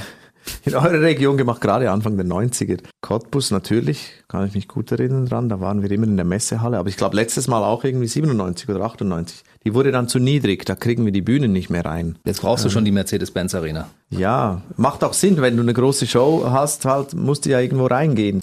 in 0.65 0.75
eurer 0.75 1.01
Region 1.01 1.37
gemacht, 1.37 1.61
gerade 1.61 1.91
Anfang 1.91 2.17
der 2.17 2.25
90er. 2.25 2.79
Cottbus 3.01 3.51
natürlich, 3.51 4.11
kann 4.27 4.47
ich 4.47 4.53
mich 4.53 4.67
gut 4.67 4.91
erinnern 4.91 5.25
dran, 5.25 5.49
da 5.49 5.59
waren 5.59 5.81
wir 5.81 5.91
immer 5.91 6.05
in 6.05 6.15
der 6.15 6.25
Messehalle, 6.25 6.77
aber 6.77 6.89
ich 6.89 6.97
glaube 6.97 7.15
letztes 7.15 7.47
Mal 7.47 7.63
auch 7.63 7.83
irgendwie 7.83 8.07
97 8.07 8.69
oder 8.69 8.81
98. 8.81 9.43
Die 9.65 9.73
wurde 9.73 9.91
dann 9.91 10.07
zu 10.07 10.19
niedrig, 10.19 10.65
da 10.65 10.75
kriegen 10.75 11.05
wir 11.05 11.11
die 11.11 11.21
Bühnen 11.21 11.53
nicht 11.53 11.69
mehr 11.69 11.85
rein. 11.85 12.17
Jetzt 12.25 12.41
brauchst 12.41 12.65
du 12.65 12.69
schon 12.69 12.85
die 12.85 12.91
Mercedes-Benz 12.91 13.55
Arena. 13.55 13.89
Ja, 14.09 14.61
macht 14.75 15.03
auch 15.03 15.13
Sinn, 15.13 15.41
wenn 15.41 15.55
du 15.55 15.63
eine 15.63 15.73
große 15.73 16.07
Show 16.07 16.45
hast, 16.49 16.85
halt 16.85 17.13
musst 17.13 17.45
du 17.45 17.49
ja 17.49 17.59
irgendwo 17.59 17.85
reingehen. 17.85 18.41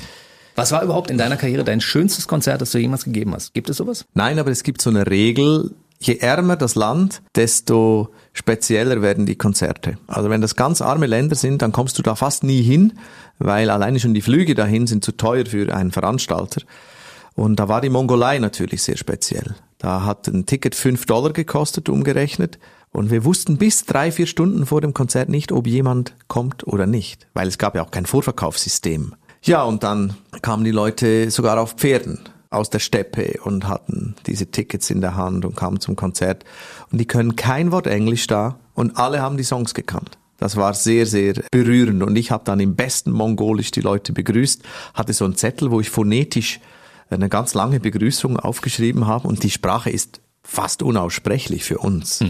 Was 0.56 0.72
war 0.72 0.82
überhaupt 0.82 1.10
in 1.10 1.18
deiner 1.18 1.36
Karriere 1.36 1.64
dein 1.64 1.80
schönstes 1.80 2.26
Konzert, 2.26 2.60
das 2.60 2.72
du 2.72 2.78
jemals 2.78 3.04
gegeben 3.04 3.34
hast? 3.34 3.54
Gibt 3.54 3.70
es 3.70 3.76
sowas? 3.76 4.04
Nein, 4.14 4.38
aber 4.38 4.50
es 4.50 4.62
gibt 4.62 4.82
so 4.82 4.90
eine 4.90 5.06
Regel, 5.06 5.70
je 5.98 6.16
ärmer 6.16 6.56
das 6.56 6.74
Land, 6.74 7.22
desto 7.34 8.10
spezieller 8.32 9.02
werden 9.02 9.26
die 9.26 9.36
Konzerte. 9.36 9.98
Also 10.06 10.30
wenn 10.30 10.40
das 10.40 10.56
ganz 10.56 10.80
arme 10.80 11.06
Länder 11.06 11.34
sind, 11.34 11.62
dann 11.62 11.72
kommst 11.72 11.98
du 11.98 12.02
da 12.02 12.14
fast 12.14 12.44
nie 12.44 12.62
hin, 12.62 12.94
weil 13.38 13.70
alleine 13.70 14.00
schon 14.00 14.14
die 14.14 14.22
Flüge 14.22 14.54
dahin 14.54 14.86
sind 14.86 15.04
zu 15.04 15.12
teuer 15.12 15.46
für 15.46 15.74
einen 15.74 15.90
Veranstalter. 15.90 16.62
Und 17.34 17.56
da 17.56 17.68
war 17.68 17.80
die 17.80 17.90
Mongolei 17.90 18.38
natürlich 18.38 18.82
sehr 18.82 18.96
speziell. 18.96 19.54
Da 19.78 20.04
hat 20.04 20.28
ein 20.28 20.46
Ticket 20.46 20.74
fünf 20.74 21.06
Dollar 21.06 21.32
gekostet, 21.32 21.88
umgerechnet. 21.88 22.58
Und 22.92 23.10
wir 23.10 23.24
wussten 23.24 23.56
bis 23.56 23.84
drei, 23.86 24.10
vier 24.10 24.26
Stunden 24.26 24.66
vor 24.66 24.80
dem 24.80 24.94
Konzert 24.94 25.28
nicht, 25.28 25.52
ob 25.52 25.66
jemand 25.66 26.14
kommt 26.26 26.66
oder 26.66 26.86
nicht, 26.86 27.28
weil 27.34 27.48
es 27.48 27.56
gab 27.56 27.76
ja 27.76 27.84
auch 27.84 27.90
kein 27.90 28.04
Vorverkaufssystem. 28.04 29.14
Ja, 29.42 29.62
und 29.62 29.84
dann 29.84 30.16
kamen 30.42 30.64
die 30.64 30.70
Leute 30.70 31.30
sogar 31.30 31.58
auf 31.58 31.74
Pferden 31.74 32.18
aus 32.50 32.68
der 32.68 32.80
Steppe 32.80 33.40
und 33.44 33.68
hatten 33.68 34.16
diese 34.26 34.50
Tickets 34.50 34.90
in 34.90 35.00
der 35.00 35.16
Hand 35.16 35.44
und 35.44 35.56
kamen 35.56 35.80
zum 35.80 35.96
Konzert. 35.96 36.44
Und 36.90 36.98
die 36.98 37.06
können 37.06 37.36
kein 37.36 37.70
Wort 37.72 37.86
Englisch 37.86 38.26
da 38.26 38.58
und 38.74 38.96
alle 38.98 39.22
haben 39.22 39.36
die 39.36 39.44
Songs 39.44 39.72
gekannt. 39.72 40.18
Das 40.36 40.56
war 40.56 40.74
sehr, 40.74 41.06
sehr 41.06 41.34
berührend. 41.50 42.02
Und 42.02 42.16
ich 42.16 42.30
habe 42.30 42.44
dann 42.44 42.60
im 42.60 42.74
besten 42.74 43.12
Mongolisch 43.12 43.70
die 43.70 43.82
Leute 43.82 44.12
begrüßt, 44.12 44.62
hatte 44.94 45.12
so 45.12 45.24
einen 45.24 45.36
Zettel, 45.36 45.70
wo 45.70 45.80
ich 45.80 45.90
phonetisch 45.90 46.60
eine 47.10 47.28
ganz 47.28 47.54
lange 47.54 47.78
Begrüßung 47.78 48.38
aufgeschrieben 48.38 49.06
habe 49.06 49.28
und 49.28 49.42
die 49.42 49.50
Sprache 49.50 49.90
ist 49.90 50.20
fast 50.42 50.82
unaussprechlich 50.82 51.64
für 51.64 51.78
uns. 51.78 52.20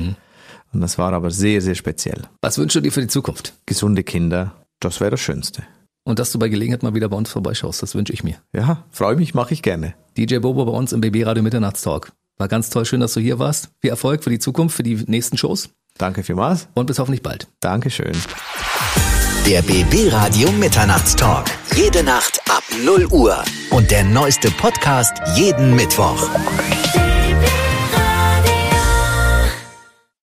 Und 0.73 0.81
das 0.81 0.99
war 0.99 1.13
aber 1.13 1.31
sehr, 1.31 1.61
sehr 1.61 1.75
speziell. 1.75 2.29
Was 2.43 2.59
wünschst 2.59 2.77
du 2.77 2.81
dir 2.81 2.93
für 2.93 3.01
die 3.01 3.09
Zukunft? 3.09 3.55
Gesunde 3.67 4.03
Kinder, 4.03 4.55
das 4.81 5.01
wäre 5.01 5.13
das 5.13 5.21
Schönste. 5.21 5.63
Und 6.05 6.19
dass 6.19 6.33
du 6.33 6.39
bei 6.39 6.49
Gelegenheit 6.49 6.83
mal 6.83 6.95
wieder 6.95 7.09
bei 7.09 7.17
uns 7.17 7.31
vorbeischaust, 7.31 7.83
das 7.83 7.95
wünsche 7.95 8.13
ich 8.13 8.25
mir. 8.25 8.37
Ja, 8.55 8.85
freue 8.91 9.17
mich, 9.17 9.35
mache 9.35 9.53
ich 9.55 9.63
gerne. 9.63 9.95
DJ 10.17 10.39
Bobo 10.39 10.65
bei 10.65 10.73
uns 10.73 10.93
im 10.93 11.01
BB 11.01 11.25
Radio 11.27 11.43
Mitternachtstalk. 11.43 12.13
War 12.39 12.49
ganz 12.49 12.71
toll, 12.71 12.87
schön, 12.87 13.01
dass 13.01 13.13
du 13.15 13.21
hier 13.21 13.39
warst. 13.39 13.69
Viel 13.81 13.91
Erfolg 13.91 14.25
für 14.25 14.31
die 14.31 14.39
Zukunft, 14.39 14.77
für 14.77 14.83
die 14.83 14.97
nächsten 15.07 15.37
Shows 15.37 15.69
Danke 15.99 16.23
vielmals. 16.23 16.69
und 16.75 16.87
bis 16.87 16.99
hoffentlich 16.99 17.23
bald. 17.23 17.47
Dankeschön. 17.61 18.13
Der 19.47 19.63
BB 19.63 20.11
Radio 20.13 20.51
Mitternachtstalk. 20.53 21.47
Jede 21.75 22.03
Nacht 22.03 22.41
ab 22.49 22.63
0 22.85 23.07
Uhr. 23.11 23.43
Und 23.71 23.91
der 23.91 24.05
neueste 24.05 24.51
Podcast 24.51 25.13
jeden 25.37 25.75
Mittwoch. 25.77 26.29